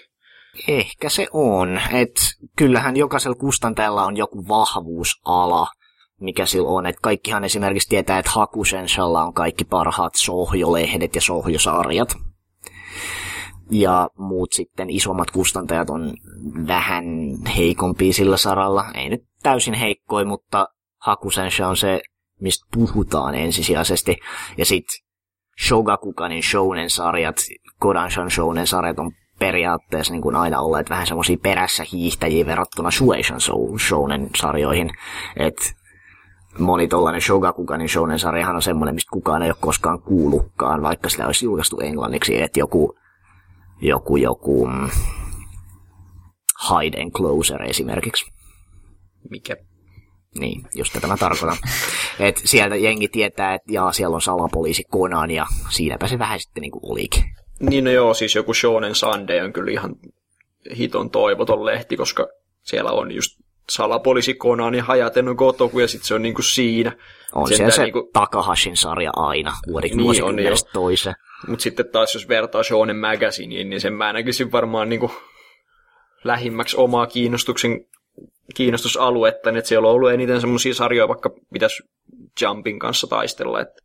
[0.67, 1.82] Ehkä se on.
[1.93, 2.15] Et
[2.57, 5.67] kyllähän jokaisella kustantajalla on joku vahvuusala,
[6.24, 6.86] mikä sillä on.
[6.86, 12.15] Et kaikkihan esimerkiksi tietää, että Hakusensalla on kaikki parhaat sohjolehdet ja sohjosarjat.
[13.71, 16.13] Ja muut sitten isommat kustantajat on
[16.67, 17.05] vähän
[17.57, 18.86] heikompia sillä saralla.
[18.93, 20.67] Ei nyt täysin heikkoi, mutta
[21.01, 22.01] Hakusensha on se,
[22.41, 24.17] mistä puhutaan ensisijaisesti.
[24.57, 24.99] Ja sitten
[25.67, 27.36] Shogakukanin shounen-sarjat,
[27.80, 33.39] Kodanshan shounen-sarjat on periaatteessa niin kuin aina olleet vähän semmoisia perässä hiihtäjiä verrattuna Shueishan
[33.78, 34.89] shounen-sarjoihin.
[35.38, 35.63] Että
[36.60, 41.26] moni tollainen Shogakukanin shounen sarjahan on semmoinen, mistä kukaan ei ole koskaan kuullutkaan, vaikka sitä
[41.26, 42.95] olisi julkaistu englanniksi, että joku,
[43.82, 44.89] joku, joku mm,
[46.70, 48.32] Hide and Closer esimerkiksi.
[49.30, 49.56] Mikä?
[50.39, 51.58] Niin, just tätä mä tarkoitan.
[52.20, 56.62] Et sieltä jengi tietää, että jaa, siellä on salapoliisi Conan ja siinäpä se vähän sitten
[56.62, 57.24] niinku olikin.
[57.60, 59.95] Niin no joo, siis joku Shonen Sunday on kyllä ihan
[60.78, 62.28] hiton toivoton lehti, koska
[62.62, 66.91] siellä on just salapoliisi Conan ja Hajaten on Gotoku ja sitten se on niinku siinä.
[67.36, 71.16] On Sentään siellä se niinku- Takahashin sarja aina vuodik Niin niin on, vuosikymmenestä toiseen.
[71.47, 75.11] Mutta sitten taas jos vertaa Shonen Magazineen, niin sen mä näkisin varmaan niinku
[76.24, 77.86] lähimmäksi omaa kiinnostuksen,
[78.55, 81.84] kiinnostusaluetta, että siellä on ollut eniten semmoisia sarjoja, vaikka pitäisi
[82.41, 83.82] Jumpin kanssa taistella, että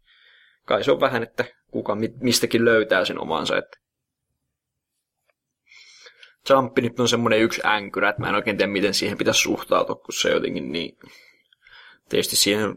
[0.65, 3.79] kai se on vähän, että kuka mi- mistäkin löytää sen omansa, että
[6.51, 9.95] Jumpi nyt on semmoinen yksi änkyrä, että mä en oikein tiedä, miten siihen pitäisi suhtautua,
[9.97, 10.97] kun se jotenkin niin...
[12.09, 12.77] Tietysti siihen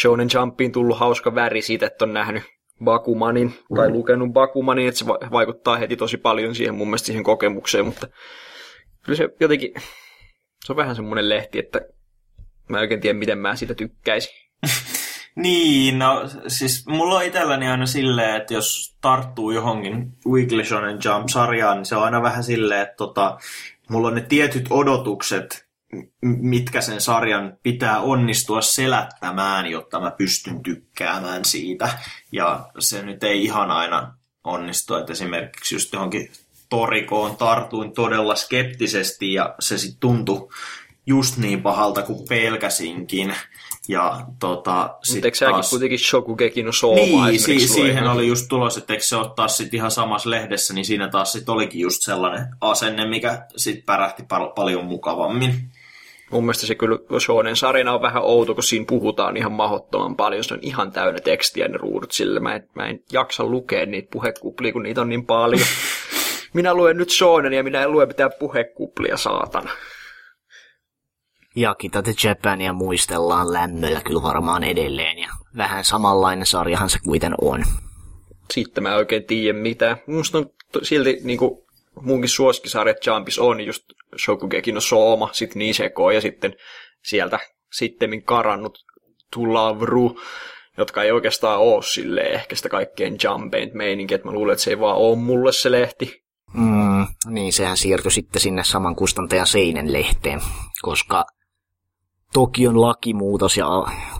[0.00, 2.42] Shonen Jumpiin tullut hauska väri siitä, että on nähnyt
[2.84, 7.24] Bakumanin tai lukenut Bakumanin, että se va- vaikuttaa heti tosi paljon siihen mun mielestä siihen
[7.24, 8.08] kokemukseen, mutta
[9.02, 9.74] kyllä se jotenkin,
[10.64, 11.80] se on vähän semmoinen lehti, että
[12.68, 14.34] mä en oikein tiedä, miten mä siitä tykkäisin.
[15.34, 21.76] Niin, no siis mulla on itselläni aina silleen, että jos tarttuu johonkin Weekly Shonen Jump-sarjaan,
[21.76, 23.38] niin se on aina vähän silleen, että tota,
[23.88, 25.66] mulla on ne tietyt odotukset,
[26.22, 31.88] mitkä sen sarjan pitää onnistua selättämään, jotta mä pystyn tykkäämään siitä.
[32.32, 34.14] Ja se nyt ei ihan aina
[34.44, 36.30] onnistu, että esimerkiksi just johonkin
[36.68, 40.48] Torikoon tartuin todella skeptisesti ja se sitten tuntui
[41.06, 43.34] just niin pahalta kuin pelkäsinkin.
[43.88, 48.76] Ja tota, Mutta eikö säkin kuitenkin Shokugeki no Sooma niin, si- siihen oli just tulos,
[48.76, 52.46] että eikö se ottaa sitten ihan samassa lehdessä, niin siinä taas sitten olikin just sellainen
[52.60, 55.54] asenne, mikä sitten pärähti pal- paljon mukavammin.
[56.30, 60.44] Mun mielestä se kyllä Shonen sarjana on vähän outo, kun siinä puhutaan ihan mahottoman paljon.
[60.44, 62.40] Se on ihan täynnä tekstiä ne ruudut sille.
[62.40, 65.66] Mä en, mä en jaksa lukea niitä puhekuplia, kun niitä on niin paljon.
[66.54, 69.70] Minä luen nyt Shonen ja minä en lue mitään puhekuplia, saatana.
[71.56, 75.18] Ja Kita the Japania muistellaan lämmöllä kyllä varmaan edelleen.
[75.18, 77.64] Ja vähän samanlainen sarjahan se kuiten on.
[78.50, 79.96] Sitten mä en oikein tiedä mitään.
[80.06, 80.50] Musta on
[80.82, 81.64] silti niin kuin
[82.00, 83.84] munkin suosikkisarjat Jumpis on just
[84.24, 86.56] Shokugeki no Sooma, sitten Niseko ja sitten
[87.04, 87.38] sieltä
[87.72, 88.78] sittemmin karannut
[89.32, 90.20] Tulavru,
[90.78, 94.70] jotka ei oikeastaan ole sille ehkä sitä kaikkein jumpeinta meininkiä, että mä luulen, että se
[94.70, 96.24] ei vaan ole mulle se lehti.
[96.52, 100.40] Mm, niin sehän siirtyi sitten sinne saman kustantajan Seinen lehteen,
[100.82, 101.24] koska
[102.34, 103.66] Tokion lakimuutos ja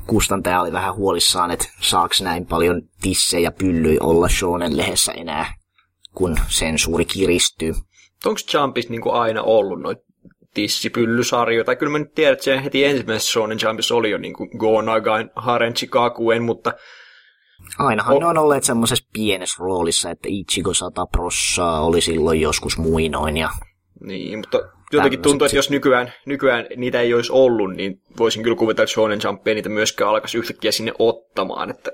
[0.07, 5.55] kustantaja oli vähän huolissaan, että saaks näin paljon tissejä pyllyi olla Shonen lehdessä enää,
[6.15, 7.75] kun sensuuri kiristyy.
[8.27, 10.03] Onko Jumpis niin kuin aina ollut noita
[10.55, 11.65] tissipyllysarjoja?
[11.65, 14.51] Tai kyllä mä nyt tiedän, että se heti ensimmäisessä Shonen Jumpissa oli jo niin kuin
[14.57, 16.73] Go Nagain Haren Chikakuen, mutta
[17.79, 22.79] Ainahan O- ne on olleet semmoisessa pienessä roolissa, että Ichigo 100 prossaa oli silloin joskus
[22.79, 23.51] muinoin ja
[24.01, 24.59] Niin, mutta
[24.93, 28.93] jotenkin tuntuu, että jos nykyään, nykyään niitä ei olisi ollut, niin voisin kyllä kuvitella, että
[28.93, 31.93] Shonen Jump ei niitä myöskään alkaisi yhtäkkiä sinne ottamaan, että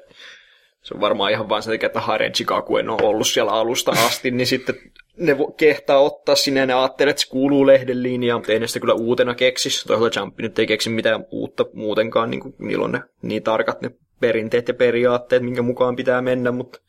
[0.82, 4.30] se on varmaan ihan vaan sen takia, että Haren Chikakuen on ollut siellä alusta asti,
[4.30, 4.74] niin sitten
[5.16, 8.66] ne kehtaa ottaa sinne ja ne ajattelee, että se kuuluu lehden linjaan, mutta ei ne
[8.66, 9.84] sitä kyllä uutena keksis.
[9.84, 13.82] Toisaalta Jump nyt ei keksi mitään uutta muutenkaan, niin kuin niillä on ne niin tarkat
[13.82, 16.80] ne perinteet ja periaatteet, minkä mukaan pitää mennä, mutta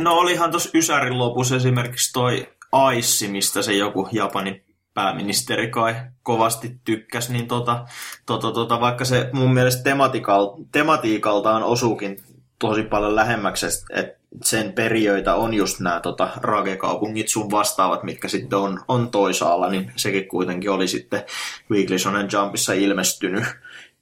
[0.00, 4.64] No olihan tuossa Ysärin lopussa esimerkiksi toi Aissi, mistä se joku Japanin
[4.94, 7.84] pääministeri kai kovasti tykkäsi, niin tota,
[8.26, 12.22] tota, tota, vaikka se mun mielestä tematiikal, tematiikaltaan osuukin
[12.58, 18.58] tosi paljon lähemmäksi, että sen periöitä on just nämä tota, ragekaupungit sun vastaavat, mitkä sitten
[18.58, 21.22] on, on toisaalla, niin sekin kuitenkin oli sitten
[21.70, 23.44] Weekly Shonen Jumpissa ilmestynyt.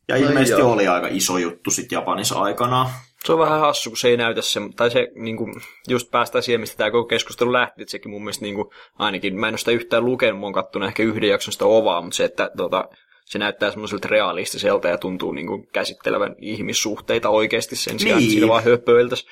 [0.09, 0.73] Ja No ilmeisesti joo.
[0.73, 2.91] oli aika iso juttu sitten Japanissa aikanaan.
[3.25, 5.55] Se on vähän hassu, kun se ei näytä se, tai se niin kuin,
[5.89, 9.41] just päästään siihen, mistä tämä koko keskustelu lähti, että sekin mun mielestä niin kuin, ainakin,
[9.41, 12.17] mä en ole sitä yhtään lukenut, mä oon kattonut ehkä yhden jakson sitä ovaa, mutta
[12.17, 12.89] se, että tota,
[13.25, 18.25] se näyttää semmoiselta realistiselta ja tuntuu niin kuin, käsittelevän ihmissuhteita oikeasti sen sijaan, Niin.
[18.27, 19.27] että siinä vaan höpöiltäisi.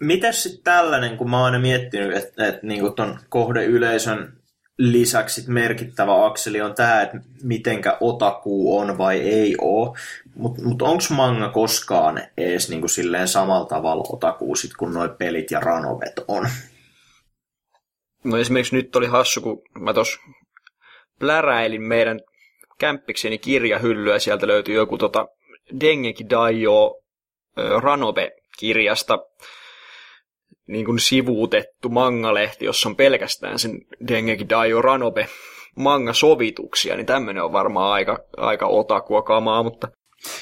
[0.00, 4.39] Mitäs sitten tällainen, kun mä oon aina miettinyt, että et, niinku ton kohdeyleisön
[4.80, 9.96] lisäksi merkittävä akseli on tämä, että mitenkä otaku on vai ei oo.
[10.34, 15.50] Mutta mut onko manga koskaan edes niinku silleen samalla tavalla otaku sit, kun noi pelit
[15.50, 16.48] ja ranovet on?
[18.24, 20.18] No esimerkiksi nyt oli hassu, kun mä tos
[21.18, 22.20] pläräilin meidän
[22.78, 25.28] kämppikseni kirjahyllyä, ja sieltä löytyi joku tota
[25.80, 27.02] Dengeki Daio
[27.82, 29.18] Ranobe-kirjasta
[30.70, 35.28] niin kuin sivuutettu mangalehti, jossa on pelkästään sen Dengeki Daio Ranobe
[35.76, 39.88] manga-sovituksia, niin tämmöinen on varmaan aika, aika otakua kamaa, mutta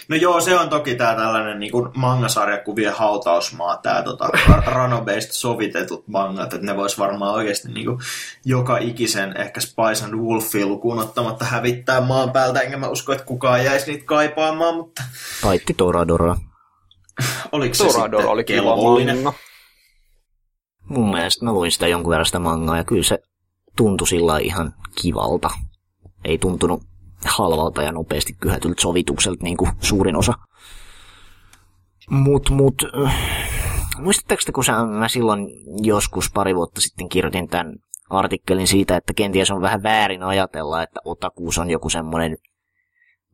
[0.08, 4.28] No joo, se on toki tää tällainen niin kuin mangasarjakuvien hautausmaa, tää tota,
[4.66, 7.98] ranobeista sovitetut mangat, että ne vois varmaan oikeasti niin kuin,
[8.44, 13.24] joka ikisen ehkä Spice and Wolfia lukuun ottamatta hävittää maan päältä, enkä mä usko, että
[13.24, 15.02] kukaan jäisi niitä kaipaamaan, mutta...
[15.42, 16.36] Paitsi Toradora.
[17.52, 19.32] Oliko se Toradora sitten oli kiva manga.
[20.88, 23.18] Mun mielestä mä luin sitä jonkun verran sitä mangaa ja kyllä se
[23.76, 25.50] tuntui sillä ihan kivalta.
[26.24, 26.82] Ei tuntunut
[27.24, 30.32] halvalta ja nopeasti kyhätyltä sovitukselta niin kuin suurin osa.
[32.10, 32.74] Mut, mut,
[33.04, 33.16] äh,
[33.98, 35.48] muistatteko te, kun sä, mä silloin
[35.82, 37.74] joskus pari vuotta sitten kirjoitin tämän
[38.10, 42.36] artikkelin siitä, että kenties on vähän väärin ajatella, että otakuus on joku semmoinen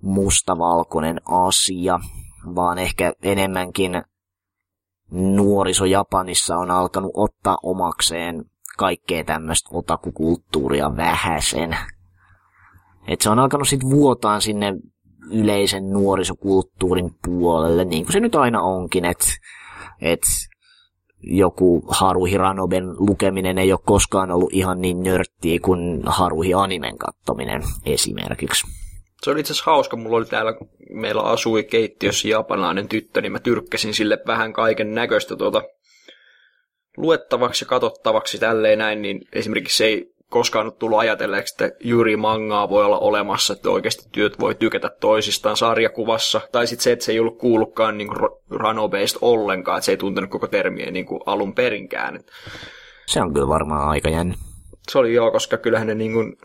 [0.02, 2.00] mustavalkoinen asia,
[2.54, 4.02] vaan ehkä enemmänkin
[5.14, 8.44] nuoriso Japanissa on alkanut ottaa omakseen
[8.78, 11.76] kaikkea tämmöistä otakukulttuuria vähäsen.
[13.08, 14.74] Et se on alkanut sitten vuotaan sinne
[15.30, 19.26] yleisen nuorisokulttuurin puolelle, niin kuin se nyt aina onkin, että
[20.00, 20.22] et
[21.20, 27.62] joku Haruhi Ranoben lukeminen ei ole koskaan ollut ihan niin nörttiä kuin Haruhi Animen kattominen
[27.86, 28.83] esimerkiksi.
[29.24, 33.32] Se oli itse asiassa hauska, mulla oli täällä, kun meillä asui keittiössä japanilainen tyttö, niin
[33.32, 35.62] mä tyrkkäsin sille vähän kaiken näköistä tuota
[36.96, 42.16] luettavaksi ja katsottavaksi tälleen näin, niin esimerkiksi se ei koskaan ole tullut ajatelleeksi, että juuri
[42.16, 47.04] mangaa voi olla olemassa, että oikeasti työt voi tykätä toisistaan sarjakuvassa, tai sitten se, että
[47.04, 48.08] se ei ollut kuullutkaan niin
[48.50, 52.20] ranobeista ollenkaan, että se ei tuntenut koko termiä niin kuin alun perinkään.
[53.06, 54.34] Se on kyllä varmaan aika jännä.
[54.90, 56.36] se oli joo, koska kyllähän ne niin kuin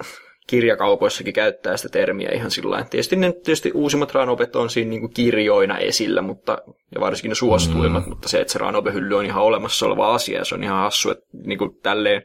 [0.50, 2.90] kirjakaupoissakin käyttää sitä termiä ihan sillä lailla.
[2.90, 6.58] Tietysti, ne, tietysti uusimmat ranobet on siinä niin kuin kirjoina esillä, mutta,
[6.96, 8.10] ja varsinkin ne suosituimmat, mm.
[8.10, 11.12] mutta se, että se ranobehylly on ihan olemassa oleva asia, ja se on ihan hassu,
[11.12, 12.22] että niin kuin tälleen,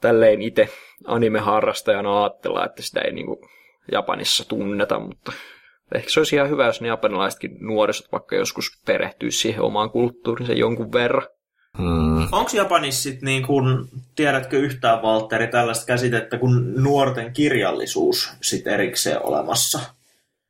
[0.00, 0.68] tälleen itse
[1.06, 3.38] anime-harrastajana ajatella, että sitä ei niin kuin
[3.92, 5.32] Japanissa tunneta, mutta
[5.94, 10.52] ehkä se olisi ihan hyvä, jos ne japanilaisetkin nuorisot vaikka joskus perehtyisi siihen omaan kulttuuriinsa
[10.52, 11.26] jonkun verran.
[11.78, 12.22] Hmm.
[12.32, 19.22] Onko Japanissa sit niin kun, tiedätkö yhtään Valtteri tällaista käsitettä kuin nuorten kirjallisuus sit erikseen
[19.26, 19.80] olemassa?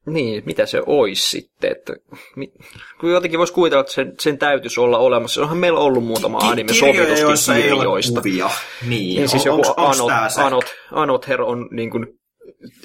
[0.06, 1.70] Niin, mitä se olisi sitten?
[1.72, 1.92] Että,
[2.36, 2.52] mi,
[3.00, 5.42] kun jotenkin voisi kuvitella, että sen, sen täytyisi olla olemassa.
[5.42, 8.20] Onhan meillä ollut muutama Ki- anime kirjoja, joissa sovituskin ei ole kirjoista.
[8.20, 8.50] kuvia.
[8.88, 10.40] Niin, Niin siis on, joku onks, onks Anot, se?
[10.42, 12.06] Anot, Another on niin kuin,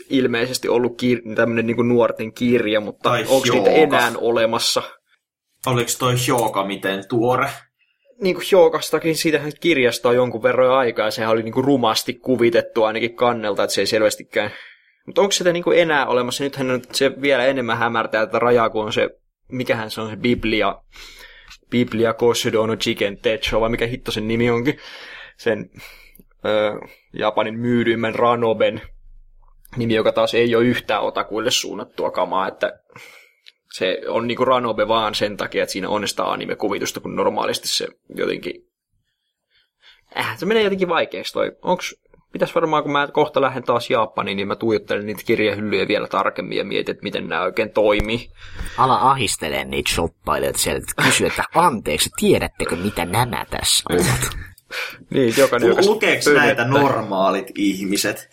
[0.09, 4.81] ilmeisesti ollut kir- tämmöinen niin nuorten kirja, mutta onko niitä enää olemassa?
[5.65, 7.49] Oliko toi Hyoka miten tuore?
[8.21, 12.83] Niin kuin Hyokastakin, siitähän kirjasta on jonkun verran aikaa, sehän oli niin kuin rumasti kuvitettu
[12.83, 14.51] ainakin kannelta, että se ei selvästikään...
[15.05, 16.43] Mutta onko sitä niin kuin enää olemassa?
[16.43, 19.09] Nythän on se vielä enemmän hämärtää tätä rajaa, kun on se,
[19.51, 20.75] mikähän se on se Biblia,
[21.69, 24.77] Biblia Koshido no Chicken Techo, vai mikä hitto sen nimi onkin,
[25.37, 25.69] sen
[26.45, 26.79] ö,
[27.13, 28.81] Japanin myydyimmän Ranoben
[29.77, 32.79] nimi, joka taas ei ole yhtään otakuille suunnattua kamaa, että
[33.77, 37.87] se on niinku Ranobe vaan sen takia, että siinä on sitä anime-kuvitusta, kun normaalisti se
[38.15, 38.53] jotenkin...
[40.17, 41.51] Äh, se menee jotenkin vaikeaksi toi.
[41.61, 41.95] Onks,
[42.31, 46.57] pitäis varmaan, kun mä kohta lähden taas Japaniin, niin mä tuijottelen niitä kirjahyllyjä vielä tarkemmin
[46.57, 48.29] ja mietin, että miten nämä oikein toimii.
[48.77, 54.29] Ala ahistelee niitä shoppailijoita sieltä, että kysy, että anteeksi, tiedättekö mitä nämä tässä ovat?
[55.09, 58.29] Niin, jokainen, joka Lukeeko näitä normaalit ihmiset?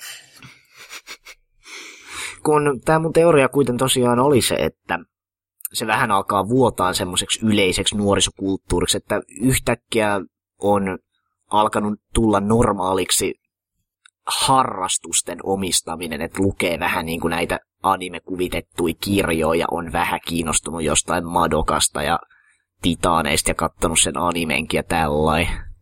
[2.43, 4.99] kun tämä mun teoria kuitenkin tosiaan oli se, että
[5.73, 10.21] se vähän alkaa vuotaan semmoiseksi yleiseksi nuorisokulttuuriksi, että yhtäkkiä
[10.59, 10.99] on
[11.51, 13.35] alkanut tulla normaaliksi
[14.27, 22.03] harrastusten omistaminen, että lukee vähän niin kuin näitä anime-kuvitettuja kirjoja, on vähän kiinnostunut jostain Madokasta
[22.03, 22.19] ja
[22.83, 25.73] Titaaneista ja kattonut sen animenkin ja tällainen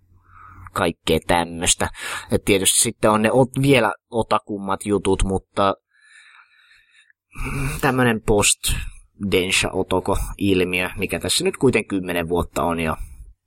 [0.72, 1.88] kaikkea tämmöistä.
[2.32, 5.74] Et tietysti sitten on ne ot, vielä otakummat jutut, mutta
[7.80, 8.58] tämmöinen post
[9.30, 12.96] densha otoko ilmiö, mikä tässä nyt kuitenkin kymmenen vuotta on jo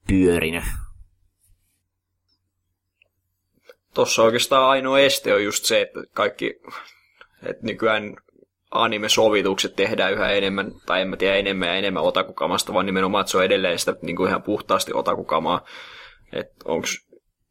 [0.08, 0.64] pyörinyt.
[3.94, 6.62] Tuossa oikeastaan ainoa este on just se, että kaikki,
[7.44, 8.16] että nykyään
[8.72, 13.32] anime-sovitukset tehdään yhä enemmän, tai en mä tiedä enemmän ja enemmän otakukamasta, vaan nimenomaan, että
[13.32, 15.66] se on edelleen sitä niin kuin ihan puhtaasti otakukamaa.
[16.34, 16.88] Että onko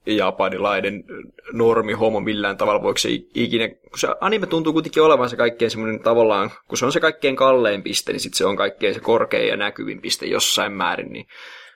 [0.06, 1.04] japanilainen
[1.52, 5.70] normi homo millään tavalla, voiko se ikinä, kun se anime tuntuu kuitenkin olevan se kaikkein
[5.70, 9.00] semmoinen tavallaan, kun se on se kaikkein kallein piste, niin sitten se on kaikkein se
[9.00, 11.26] korkein ja näkyvin piste jossain määrin, niin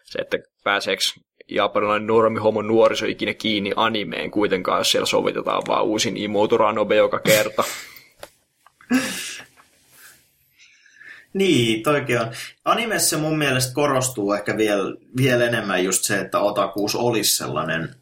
[0.05, 1.03] se, että pääseekö
[1.49, 6.97] japanilainen normi homo nuoriso ikinä kiinni animeen kuitenkaan, jos siellä sovitetaan vaan uusin Imoto Ranobe
[6.97, 7.65] joka kerta.
[11.37, 12.33] Niin, toikin on.
[12.65, 17.95] Animessa mun mielestä korostuu ehkä vielä, vielä enemmän just se, että otakuus olisi sellainen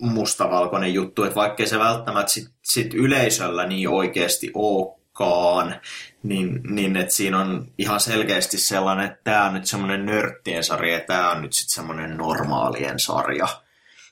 [0.00, 5.80] mustavalkoinen juttu, että vaikkei se välttämättä sit, sit yleisöllä niin oikeasti olekaan,
[6.22, 10.92] niin, niin että siinä on ihan selkeästi sellainen, että tämä on nyt semmoinen nörttien sarja
[10.92, 13.48] ja tämä on nyt sitten semmoinen normaalien sarja.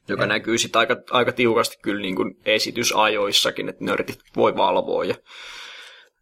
[0.08, 0.26] Joka ja.
[0.26, 5.14] näkyy sitten aika, aika tiukasti kyllä niin kuin esitysajoissakin, että nörtit voi valvoa ja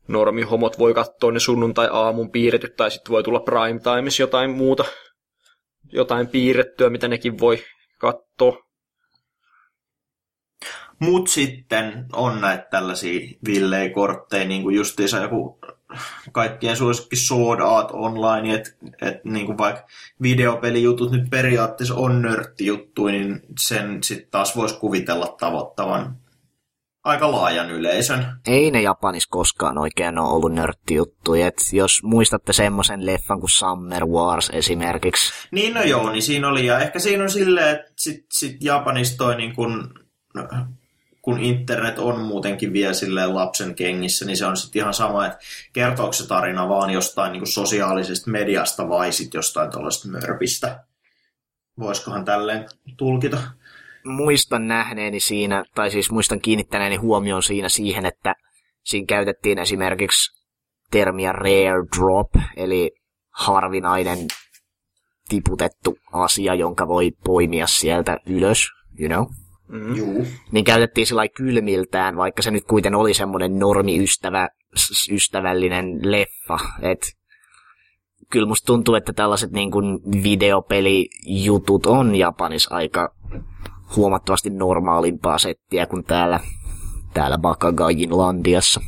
[0.08, 4.84] normihomot voi katsoa ne sunnuntai-aamun piirretyt, tai sitten voi tulla prime times jotain muuta,
[5.92, 7.64] jotain piirrettyä, mitä nekin voi
[7.98, 8.63] katsoa.
[10.98, 15.58] Mut sitten on näitä tällaisia villei-kortteja, niin kuin justiinsa joku
[16.32, 18.70] kaikkien suosikki Sword Art Online, että
[19.02, 19.86] et, niin kuin vaikka
[20.22, 26.16] videopelijutut nyt periaatteessa on nörttijuttuja, niin sen sitten taas voisi kuvitella tavoittavan
[27.04, 28.26] aika laajan yleisön.
[28.46, 31.46] Ei ne Japanissa koskaan oikein ole ollut nörttijuttuja.
[31.46, 35.32] Et jos muistatte semmoisen leffan kuin Summer Wars esimerkiksi.
[35.50, 36.66] Niin no joo, niin siinä oli.
[36.66, 39.94] Ja ehkä siinä on silleen, että sit, sit Japanissa toi niin kun,
[41.24, 45.38] kun internet on muutenkin vielä silleen lapsen kengissä, niin se on sitten ihan sama, että
[45.72, 50.84] kertooko se tarina vaan jostain niin sosiaalisesta mediasta vai sitten jostain tuollaista mörpistä.
[51.78, 53.38] Voisikohan tälleen tulkita?
[54.04, 58.34] muistan nähneeni siinä, tai siis muistan kiinnittäneeni huomioon siinä siihen, että
[58.82, 60.44] siinä käytettiin esimerkiksi
[60.90, 62.90] termiä rare drop, eli
[63.30, 64.18] harvinainen
[65.28, 68.66] tiputettu asia, jonka voi poimia sieltä ylös,
[68.98, 69.43] you know.
[69.68, 69.96] Mm.
[69.96, 70.26] Juu.
[70.52, 74.48] Niin käytettiin sillä kylmiltään, vaikka se nyt kuiten oli semmoinen normiystävä,
[75.10, 76.58] ystävällinen leffa.
[76.82, 77.00] Et
[78.30, 83.14] kyllä musta tuntuu, että tällaiset niin kuin videopelijutut on Japanissa aika
[83.96, 86.40] huomattavasti normaalimpaa settiä kuin täällä,
[87.14, 88.80] täällä Bakagajin landiassa.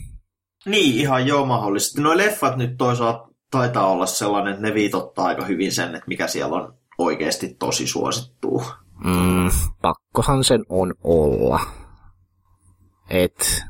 [0.66, 2.02] Niin, ihan joo mahdollisesti.
[2.02, 6.26] Nuo leffat nyt toisaalta taitaa olla sellainen, että ne viitottaa aika hyvin sen, että mikä
[6.26, 8.62] siellä on oikeasti tosi suosittuu.
[9.04, 9.50] Mm,
[9.82, 11.60] pakkohan sen on olla.
[13.10, 13.64] Et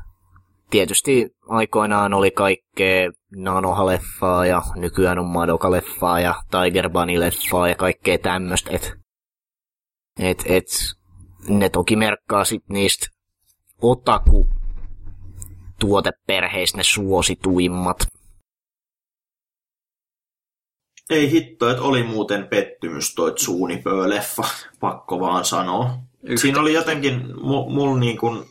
[0.69, 8.71] tietysti aikoinaan oli kaikkea Nanoha-leffaa ja nykyään on Madoka-leffaa ja Tiger Bunny-leffaa ja kaikkea tämmöistä.
[8.71, 8.93] Et,
[10.19, 10.67] et, et
[11.49, 13.07] ne toki merkkaa sit niistä
[13.81, 14.47] otaku
[15.79, 17.97] tuoteperheistä ne suosituimmat.
[21.09, 24.47] Ei hitto, että oli muuten pettymys toi Tsunipö-leffa,
[24.79, 25.89] pakko vaan sanoa.
[26.23, 26.41] Yhtä.
[26.41, 28.45] Siinä oli jotenkin mulla mul niin, kun,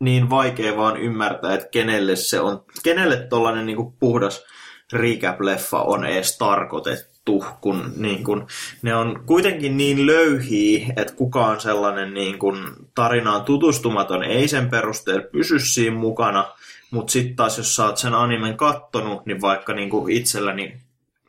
[0.00, 4.44] niin vaikea vaan ymmärtää, että kenelle se on, kenelle tollanen niin puhdas
[4.92, 8.46] recap-leffa on edes tarkoitettu kun, niin kun
[8.82, 15.28] ne on kuitenkin niin löyhiä, että kukaan sellainen niin kun, tarinaan tutustumaton ei sen perusteella
[15.32, 16.52] pysy siinä mukana,
[16.90, 20.80] mutta sitten taas jos sä oot sen animen kattonut, niin vaikka niin itselläni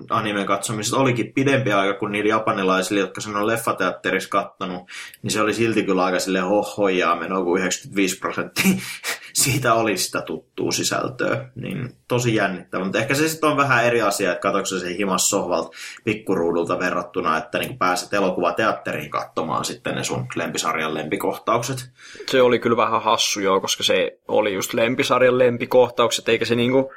[0.09, 4.81] animen katsomisesta olikin pidempi aika kuin niillä japanilaisilla, jotka sen on leffateatterissa kattonut,
[5.21, 8.71] niin se oli silti kyllä aika sille hohojaa menoa, kuin 95 prosenttia
[9.33, 11.49] siitä oli sitä tuttua sisältöä.
[11.55, 15.29] Niin tosi jännittävä, mutta ehkä se sitten on vähän eri asia, että katsoiko se himas
[15.29, 15.69] sohvalta
[16.03, 21.89] pikkuruudulta verrattuna, että niin pääset elokuvateatteriin katsomaan sitten ne sun lempisarjan lempikohtaukset.
[22.27, 26.91] Se oli kyllä vähän hassu joo, koska se oli just lempisarjan lempikohtaukset, eikä se niinku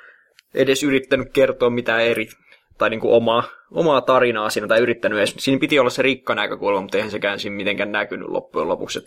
[0.55, 2.29] edes yrittänyt kertoa mitään eri
[2.79, 5.35] tai niin kuin omaa, omaa tarinaa siinä tai yrittänyt edes.
[5.39, 9.01] Siinä piti olla se rikka näkökulma, mutta eihän sekään siinä mitenkään näkynyt loppujen lopuksi.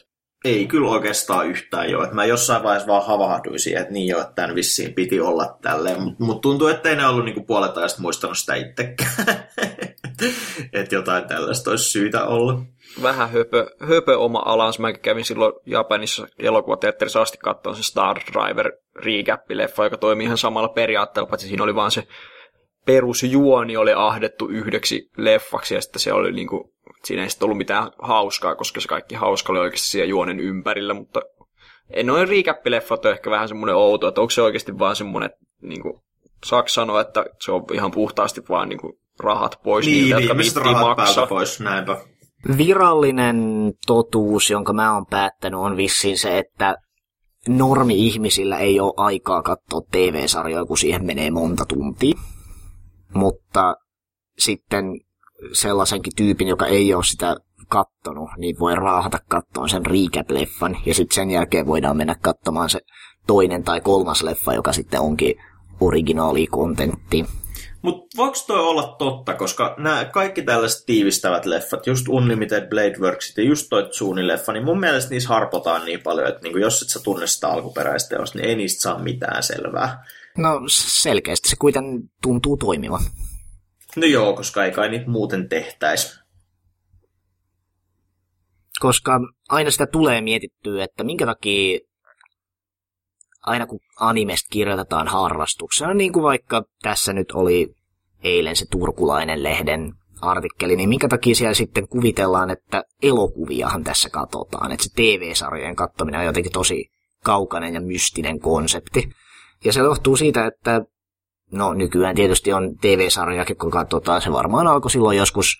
[0.45, 2.07] Ei kyllä oikeastaan yhtään jo.
[2.11, 6.01] Mä jossain vaiheessa vaan havahduin siihen, että niin jo, että tämän vissiin piti olla tälleen.
[6.01, 9.47] Mutta mut tuntuu, että ei ne ollut niinku puolet ajasta muistanut sitä itsekään.
[10.73, 12.61] että jotain tällaista olisi syytä olla.
[13.01, 14.81] Vähän höpö, höpö oma alansa.
[14.81, 20.69] Mä kävin silloin Japanissa elokuvateatterissa asti katsoa se Star Driver recap-leffa, joka toimii ihan samalla
[20.69, 22.07] periaatteella, paitsi siinä oli vaan se
[22.85, 26.63] perusjuoni oli ahdettu yhdeksi leffaksi ja sitten se oli niin kuin,
[27.03, 30.93] siinä ei sitten ollut mitään hauskaa, koska se kaikki hauska oli oikeasti siellä juonen ympärillä,
[30.93, 31.21] mutta
[31.89, 35.29] en ole recap-leffat on ehkä vähän semmoinen outo, että onko se oikeasti vaan semmoinen,
[35.61, 35.93] niin kuin,
[36.45, 40.37] saako sanoa, että se on ihan puhtaasti vaan niin kuin, rahat pois niin, niiltä, jotka
[40.37, 41.27] viittiin rahat maksaa.
[41.27, 41.97] pois, näinpä.
[42.57, 46.75] Virallinen totuus, jonka mä oon päättänyt, on vissiin se, että
[47.47, 52.15] normi-ihmisillä ei ole aikaa katsoa TV-sarjoja, kun siihen menee monta tuntia
[53.15, 53.75] mutta
[54.39, 54.85] sitten
[55.53, 57.35] sellaisenkin tyypin, joka ei ole sitä
[57.69, 62.79] kattonut, niin voi raahata kattoon sen recap-leffan, ja sitten sen jälkeen voidaan mennä katsomaan se
[63.27, 65.35] toinen tai kolmas leffa, joka sitten onkin
[65.79, 67.25] originaali kontentti.
[67.81, 73.37] Mutta voiko toi olla totta, koska nämä kaikki tällaiset tiivistävät leffat, just Unlimited Blade Worksit
[73.37, 76.89] ja just toi Tsuni-leffa, niin mun mielestä niissä harpotaan niin paljon, että niinku jos et
[76.89, 80.03] sä tunne sitä alkuperäistä niin ei niistä saa mitään selvää.
[80.37, 83.01] No selkeästi se kuitenkin tuntuu toimivan.
[83.95, 86.19] No joo, koska ei kai niitä muuten tehtäisi.
[88.79, 89.19] Koska
[89.49, 91.79] aina sitä tulee mietittyä, että minkä takia
[93.41, 97.75] aina kun animesta kirjoitetaan harrastuksena, niin kuin vaikka tässä nyt oli
[98.23, 104.71] eilen se turkulainen lehden artikkeli, niin minkä takia siellä sitten kuvitellaan, että elokuviahan tässä katsotaan,
[104.71, 106.89] että se TV-sarjojen katsominen on jotenkin tosi
[107.23, 109.09] kaukainen ja mystinen konsepti.
[109.63, 110.81] Ja se johtuu siitä, että
[111.51, 115.55] no nykyään tietysti on TV-sarjakin, kun katsotaan, se varmaan alkoi silloin joskus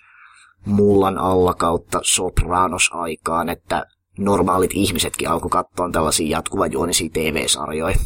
[0.66, 3.84] mullan alla kautta Sopranos-aikaan, että
[4.18, 7.96] normaalit ihmisetkin alkoi katsoa tällaisia jatkuvajuonisia TV-sarjoja.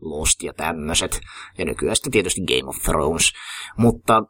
[0.00, 1.20] Lost ja tämmöiset.
[1.58, 3.32] Ja nykyään sitten tietysti Game of Thrones.
[3.76, 4.22] Mutta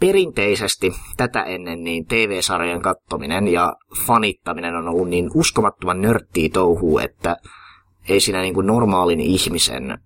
[0.00, 3.72] perinteisesti tätä ennen niin TV-sarjojen kattominen ja
[4.06, 7.36] fanittaminen on ollut niin uskomattoman nörttiä touhuu, että
[8.08, 9.98] ei siinä niin kuin normaalin ihmisen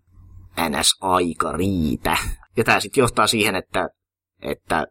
[0.69, 2.17] NS-aika riitä.
[2.57, 3.89] Ja tämä sitten johtaa siihen, että,
[4.43, 4.87] että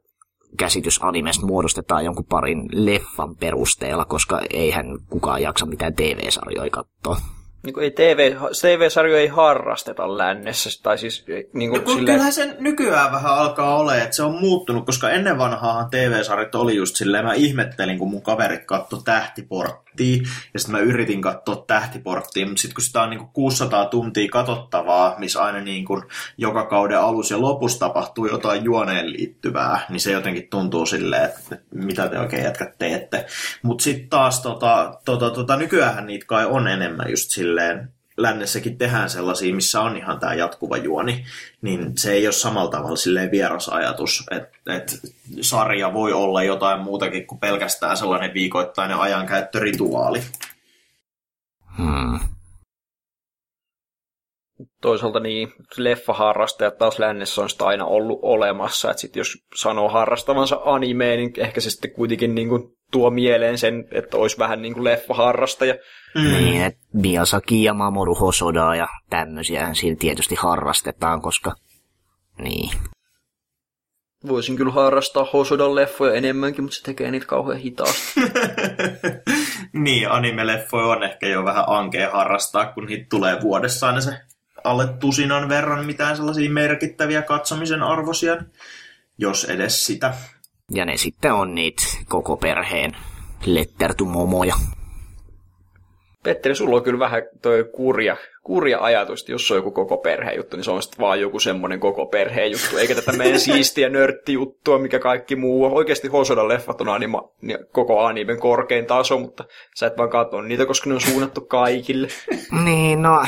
[0.58, 7.18] käsitys animesta muodostetaan jonkun parin leffan perusteella, koska eihän kukaan jaksa mitään TV-sarjoja katsoa
[7.64, 10.84] niin kuin ei TV, TV-sarjoja ei harrasteta lännessä.
[10.84, 12.06] Tai siis, niin kuin no, silleen...
[12.06, 16.76] Kyllähän se nykyään vähän alkaa olemaan, että se on muuttunut, koska ennen vanhaahan TV-sarjat oli
[16.76, 19.00] just silleen, mä ihmettelin, kun mun kaverit katsoi
[19.98, 23.86] tähtiporttia, ja sitten mä yritin katsoa tähtiporttia, mutta sitten kun sitä on niin kuin 600
[23.86, 26.04] tuntia katsottavaa, missä aina niin kuin
[26.38, 31.58] joka kauden alussa ja lopussa tapahtuu jotain juoneen liittyvää, niin se jotenkin tuntuu silleen, että
[31.74, 33.26] mitä te oikein jätkät teette.
[33.62, 39.10] Mutta sitten taas tota, tota, tota, nykyään niitä kai on enemmän just silleen lännessäkin tehdään
[39.10, 41.26] sellaisia, missä on ihan tämä jatkuva juoni,
[41.62, 45.00] niin se ei ole samalla tavalla silleen vieras ajatus, että et
[45.42, 50.22] sarja voi olla jotain muutakin kuin pelkästään sellainen viikoittainen ajankäyttörituaali.
[51.78, 52.20] Hmm.
[54.82, 60.60] Toisaalta niin, leffaharrastajat taas lännessä on sitä aina ollut olemassa, että sit jos sanoo harrastavansa
[60.66, 64.74] animeen, niin ehkä se sitten kuitenkin niin kuin tuo mieleen sen, että olisi vähän niin
[64.74, 65.76] kuin leffaharrastaja.
[66.16, 66.22] Mm.
[66.22, 71.54] Niin, että Miyazaki ja Mamoru Hosoda ja tämmöisiä siinä tietysti harrastetaan, koska
[72.38, 72.72] niin.
[74.28, 78.22] Voisin kyllä harrastaa Hosodan leffoja enemmänkin, mutta se tekee niitä kauhean hitaasti.
[79.74, 84.12] niin, anime-leffoja on ehkä jo vähän ankea harrastaa, kun niitä tulee vuodessa aina se
[84.64, 88.38] alle tusinan verran mitään sellaisia merkittäviä katsomisen arvoisia,
[89.18, 90.14] jos edes sitä.
[90.72, 92.98] Ja ne sitten on niitä koko perheen
[93.46, 94.56] lettertumomoja.
[96.24, 100.32] Petteri, sulla on kyllä vähän toi kurja, kurja ajatus, että jos on joku koko perhe
[100.32, 103.90] juttu, niin se on sitten vaan joku semmoinen koko perheen juttu, eikä tätä meidän siistiä
[103.90, 105.72] nörttijuttua, mikä kaikki muu on.
[105.72, 107.22] Oikeasti Hosodan leffat on anima,
[107.72, 109.44] koko animen korkein taso, mutta
[109.76, 112.08] sä et vaan katso niitä, koska ne on suunnattu kaikille.
[112.66, 113.26] niin, no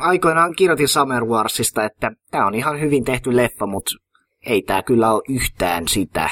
[0.00, 4.09] aikoinaan kirjoitin Summer Warsista, että tämä on ihan hyvin tehty leffa, mutta
[4.46, 6.30] ei tämä kyllä ole yhtään sitä,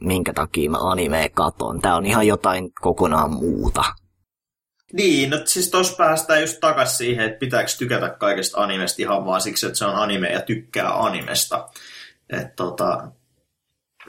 [0.00, 1.80] minkä takia mä animea katon.
[1.80, 3.84] Tämä on ihan jotain kokonaan muuta.
[4.92, 9.40] Niin, no siis tuossa päästään just takas siihen, että pitääkö tykätä kaikesta animesta ihan vaan
[9.40, 11.68] siksi, että se on anime ja tykkää animesta.
[12.30, 13.08] Että tota,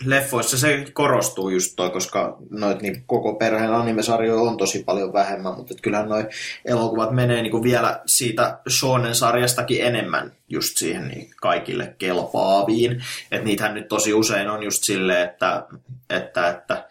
[0.05, 5.55] leffoissa se korostuu just toi, koska noit niin koko perheen animesarjoja on tosi paljon vähemmän,
[5.55, 6.27] mutta kyllähän noi
[6.65, 13.03] elokuvat menee niin vielä siitä Shonen-sarjastakin enemmän just siihen niin kaikille kelpaaviin.
[13.31, 15.65] Että niitähän nyt tosi usein on just silleen, että,
[16.09, 16.87] että, että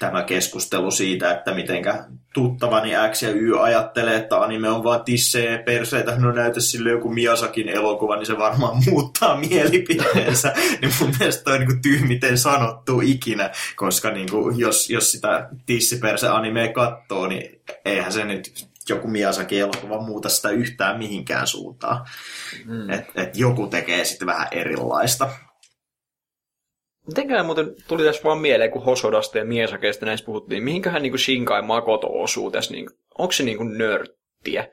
[0.00, 5.52] tämä keskustelu siitä, että mitenkä tuttavani X ja Y ajattelee, että anime on vaan tissejä
[5.52, 10.54] ja perseitä, no näytä sille joku Miasakin elokuva, niin se varmaan muuttaa mielipiteensä.
[10.80, 15.48] niin mun mielestä toi on niin tyhmiten sanottu ikinä, koska niin kuin, jos, jos sitä
[15.66, 22.06] tissiperse animea katsoo, niin eihän se nyt joku Miasakin elokuva muuta sitä yhtään mihinkään suuntaan.
[22.66, 22.90] Mm.
[22.90, 25.30] Että et joku tekee sitten vähän erilaista.
[27.10, 31.62] Mitenkään muuten tuli tässä vaan mieleen, kun Hosodasta ja Miesakeista näistä puhuttiin, mihinköhän niin Shinkai
[31.62, 34.68] Makoto osuu tässä, niin, onko se niin kuin nörttiä?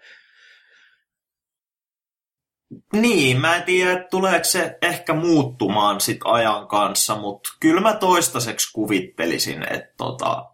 [2.93, 8.73] Niin, mä en tiedä, tuleeko se ehkä muuttumaan sit ajan kanssa, mutta kyllä mä toistaiseksi
[8.73, 10.45] kuvittelisin, että tota,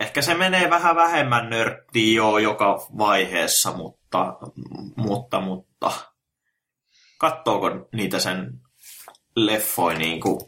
[0.00, 4.36] ehkä se menee vähän vähemmän nörttiä jo joka vaiheessa, mutta,
[4.96, 5.90] mutta, mutta.
[7.18, 8.63] Kattooko niitä sen
[9.36, 10.40] leffoi niin kuin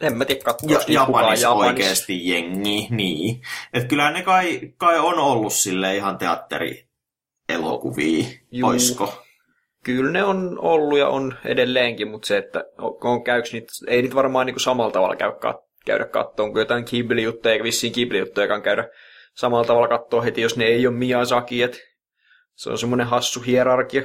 [0.00, 1.68] en mä tiedä, ja, Japanissa Japanis.
[1.68, 3.42] oikeasti jengi, niin.
[3.72, 8.68] Et kyllähän ne kai, kai on ollut sille ihan teatterielokuvia, Juu.
[8.68, 9.22] oisko?
[9.84, 14.14] Kyllä ne on ollut ja on edelleenkin, mutta se, että on, käyks niitä, ei niitä
[14.14, 15.32] varmaan niin kuin samalla tavalla käy,
[15.86, 18.88] käydä kattoon kuin jotain Ghibli-juttuja, eikä vissiin Ghibli-juttuja käydä
[19.34, 21.78] samalla tavalla katsoa heti, jos ne ei ole Miyazaki, että
[22.54, 24.02] se on semmoinen hassu hierarkia.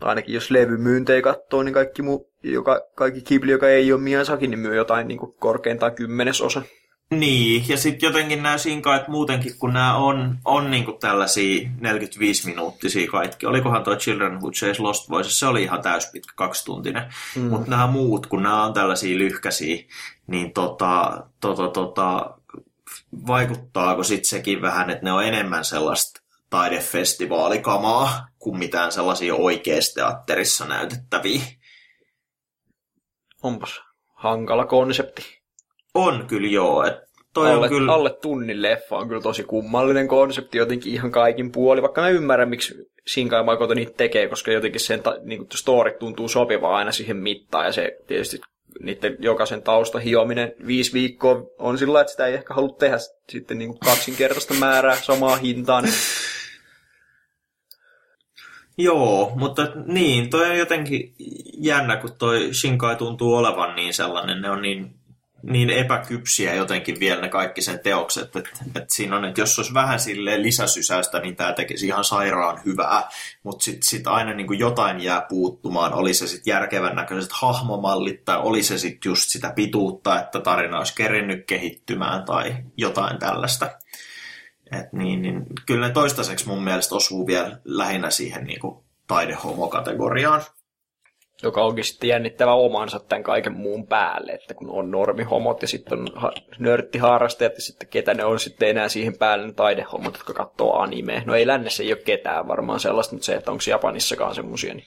[0.00, 4.60] Ainakin jos levymyyntejä katsoo, niin kaikki, muu, joka, kaikki Ghibli, joka ei ole Miyazaki, niin
[4.60, 6.62] myy jotain niin kuin korkeintaan kymmenesosa.
[7.14, 13.46] Niin, ja sitten jotenkin nämä sinkait muutenkin, kun nämä on, on niinku tällaisia 45-minuuttisia kaikki.
[13.46, 17.02] Olikohan tuo Children Who Chase Lost Voices, se oli ihan täyspitkä, kaksituntinen.
[17.36, 17.42] Mm.
[17.42, 19.84] Mutta nämä muut, kun nämä on tällaisia lyhkäisiä,
[20.26, 22.34] niin tota, tota, tota,
[23.26, 26.19] vaikuttaako sitten sekin vähän, että ne on enemmän sellaista
[26.50, 31.40] taidefestivaalikamaa kuin mitään sellaisia oikeassa teatterissa näytettäviä?
[33.42, 33.80] Onpas
[34.14, 35.22] hankala konsepti.
[35.94, 36.84] On kyllä joo.
[36.84, 36.96] Et
[37.34, 37.92] toi alle, on kyllä...
[37.92, 42.48] alle tunnin leffa on kyllä tosi kummallinen konsepti jotenkin ihan kaikin puoli, vaikka mä ymmärrän,
[42.48, 42.74] miksi
[43.08, 47.72] Shinkai Makoto niitä tekee, koska jotenkin sen niin story tuntuu sopivaa aina siihen mittaan, ja
[47.72, 48.40] se tietysti
[48.80, 52.96] niiden jokaisen tausta hiominen viisi viikkoa on sillä että sitä ei ehkä halua tehdä
[53.28, 55.84] sitten niin kuin kaksinkertaista määrää samaa hintaan.
[58.78, 61.14] Joo, mutta niin, toi on jotenkin
[61.58, 65.00] jännä, kun toi Shinkai tuntuu olevan niin sellainen, ne on niin
[65.42, 69.74] niin epäkypsiä jotenkin vielä ne kaikki sen teokset, että, että siinä on, että jos olisi
[69.74, 73.08] vähän sille lisäsysäystä, niin tämä tekisi ihan sairaan hyvää,
[73.42, 78.24] mutta sitten sit aina niin kuin jotain jää puuttumaan, oli se sitten järkevän näköiset hahmomallit
[78.24, 83.70] tai oli se sitten just sitä pituutta, että tarina olisi kerinnyt kehittymään tai jotain tällaista.
[84.72, 90.42] Et niin, niin, kyllä ne toistaiseksi mun mielestä osuu vielä lähinnä siihen niin kuin taidehomokategoriaan
[91.42, 95.98] joka onkin sitten jännittävä omansa tämän kaiken muun päälle, että kun on normihomot ja sitten
[95.98, 96.06] on
[96.58, 101.22] nörttiharrastajat ja sitten ketä ne on sitten enää siihen päälle ne taidehomot, jotka katsoo anime.
[101.26, 104.74] No ei lännessä ei ole ketään varmaan sellaista, mutta se, että onko Japanissakaan semmoisia.
[104.74, 104.86] Niin...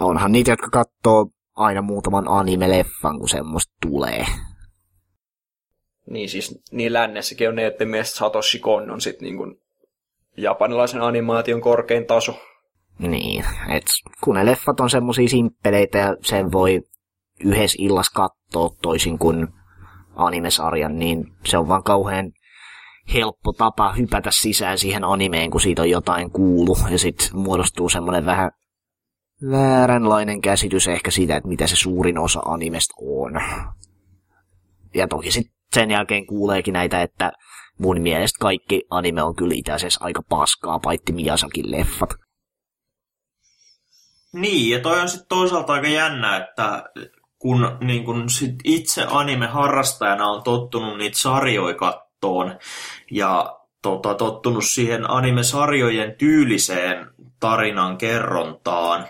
[0.00, 1.26] Onhan niitä, jotka katsoo
[1.56, 4.26] aina muutaman anime-leffan, kun semmoista tulee.
[6.10, 9.54] Niin siis, niin lännessäkin on ne, että mielestä Satoshi Kon on sitten niin kuin
[10.36, 12.38] japanilaisen animaation korkein taso.
[12.98, 13.84] Niin, et
[14.24, 16.80] kun ne leffat on semmosia simppeleitä ja sen voi
[17.44, 19.48] yhdessä illas katsoa toisin kuin
[20.14, 22.32] animesarjan, niin se on vaan kauhean
[23.14, 28.26] helppo tapa hypätä sisään siihen animeen, kun siitä on jotain kuulu, ja sitten muodostuu semmoinen
[28.26, 28.50] vähän
[29.50, 33.32] vääränlainen käsitys ehkä siitä, että mitä se suurin osa animesta on.
[34.94, 37.32] Ja toki sitten sen jälkeen kuuleekin näitä, että
[37.78, 42.10] mun mielestä kaikki anime on kyllä itse asiassa aika paskaa, paitsi Miyasakin leffat.
[44.32, 46.84] Niin, ja toi on sitten toisaalta aika jännä, että
[47.38, 52.58] kun, niin kun sit itse anime-harrastajana on tottunut niitä sarjoja kattoon
[53.10, 57.06] ja tota, tottunut siihen anime-sarjojen tyyliseen
[57.40, 59.06] tarinan kerrontaan,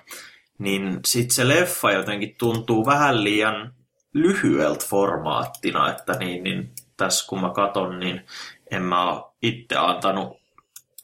[0.59, 3.75] niin sitten se leffa jotenkin tuntuu vähän liian
[4.15, 8.27] lyhyeltä formaattina, että niin, niin tässä kun mä katon, niin
[8.71, 10.41] en mä itse antanut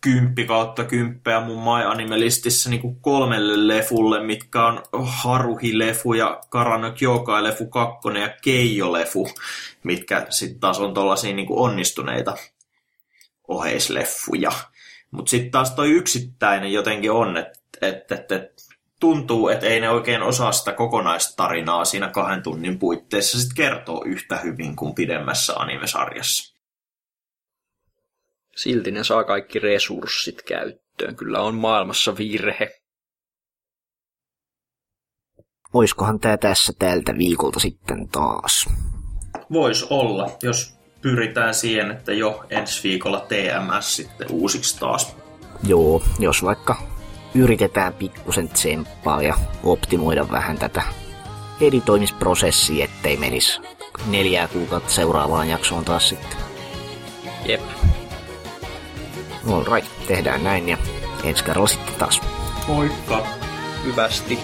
[0.01, 7.67] kymppi kautta kymppejä mun My Animalistissä niin kolmelle lefulle, mitkä on Haruhi-lefu ja Karano Kyokai-lefu
[7.67, 9.29] 2 ja Keijo-lefu,
[9.83, 12.37] mitkä sitten taas on tuollaisia niin onnistuneita
[13.49, 14.53] oheisleffuja.
[15.11, 18.66] Mutta sitten taas toi yksittäinen jotenkin on, että et, et, et,
[19.01, 24.37] tuntuu, että ei ne oikein osaa sitä kokonaistarinaa siinä kahden tunnin puitteissa sit kertoo yhtä
[24.37, 26.57] hyvin kuin pidemmässä animesarjassa
[28.57, 31.17] silti ne saa kaikki resurssit käyttöön.
[31.17, 32.71] Kyllä on maailmassa virhe.
[35.73, 38.69] Oiskohan tämä tässä tältä viikolta sitten taas?
[39.53, 45.17] Voisi olla, jos pyritään siihen, että jo ensi viikolla TMS sitten uusiksi taas.
[45.67, 46.96] Joo, jos vaikka
[47.37, 50.83] yritetään pikkusen tsemppaa ja optimoida vähän tätä
[51.61, 53.61] editoimisprosessia, ettei menisi
[54.07, 56.39] neljää kuukautta seuraavaan jaksoon taas sitten.
[57.45, 57.63] Jep.
[59.53, 60.77] All right, tehdään näin ja
[61.25, 62.21] ensi kerralla sitten taas.
[62.69, 63.27] Moikka!
[63.85, 64.39] Hyvästi.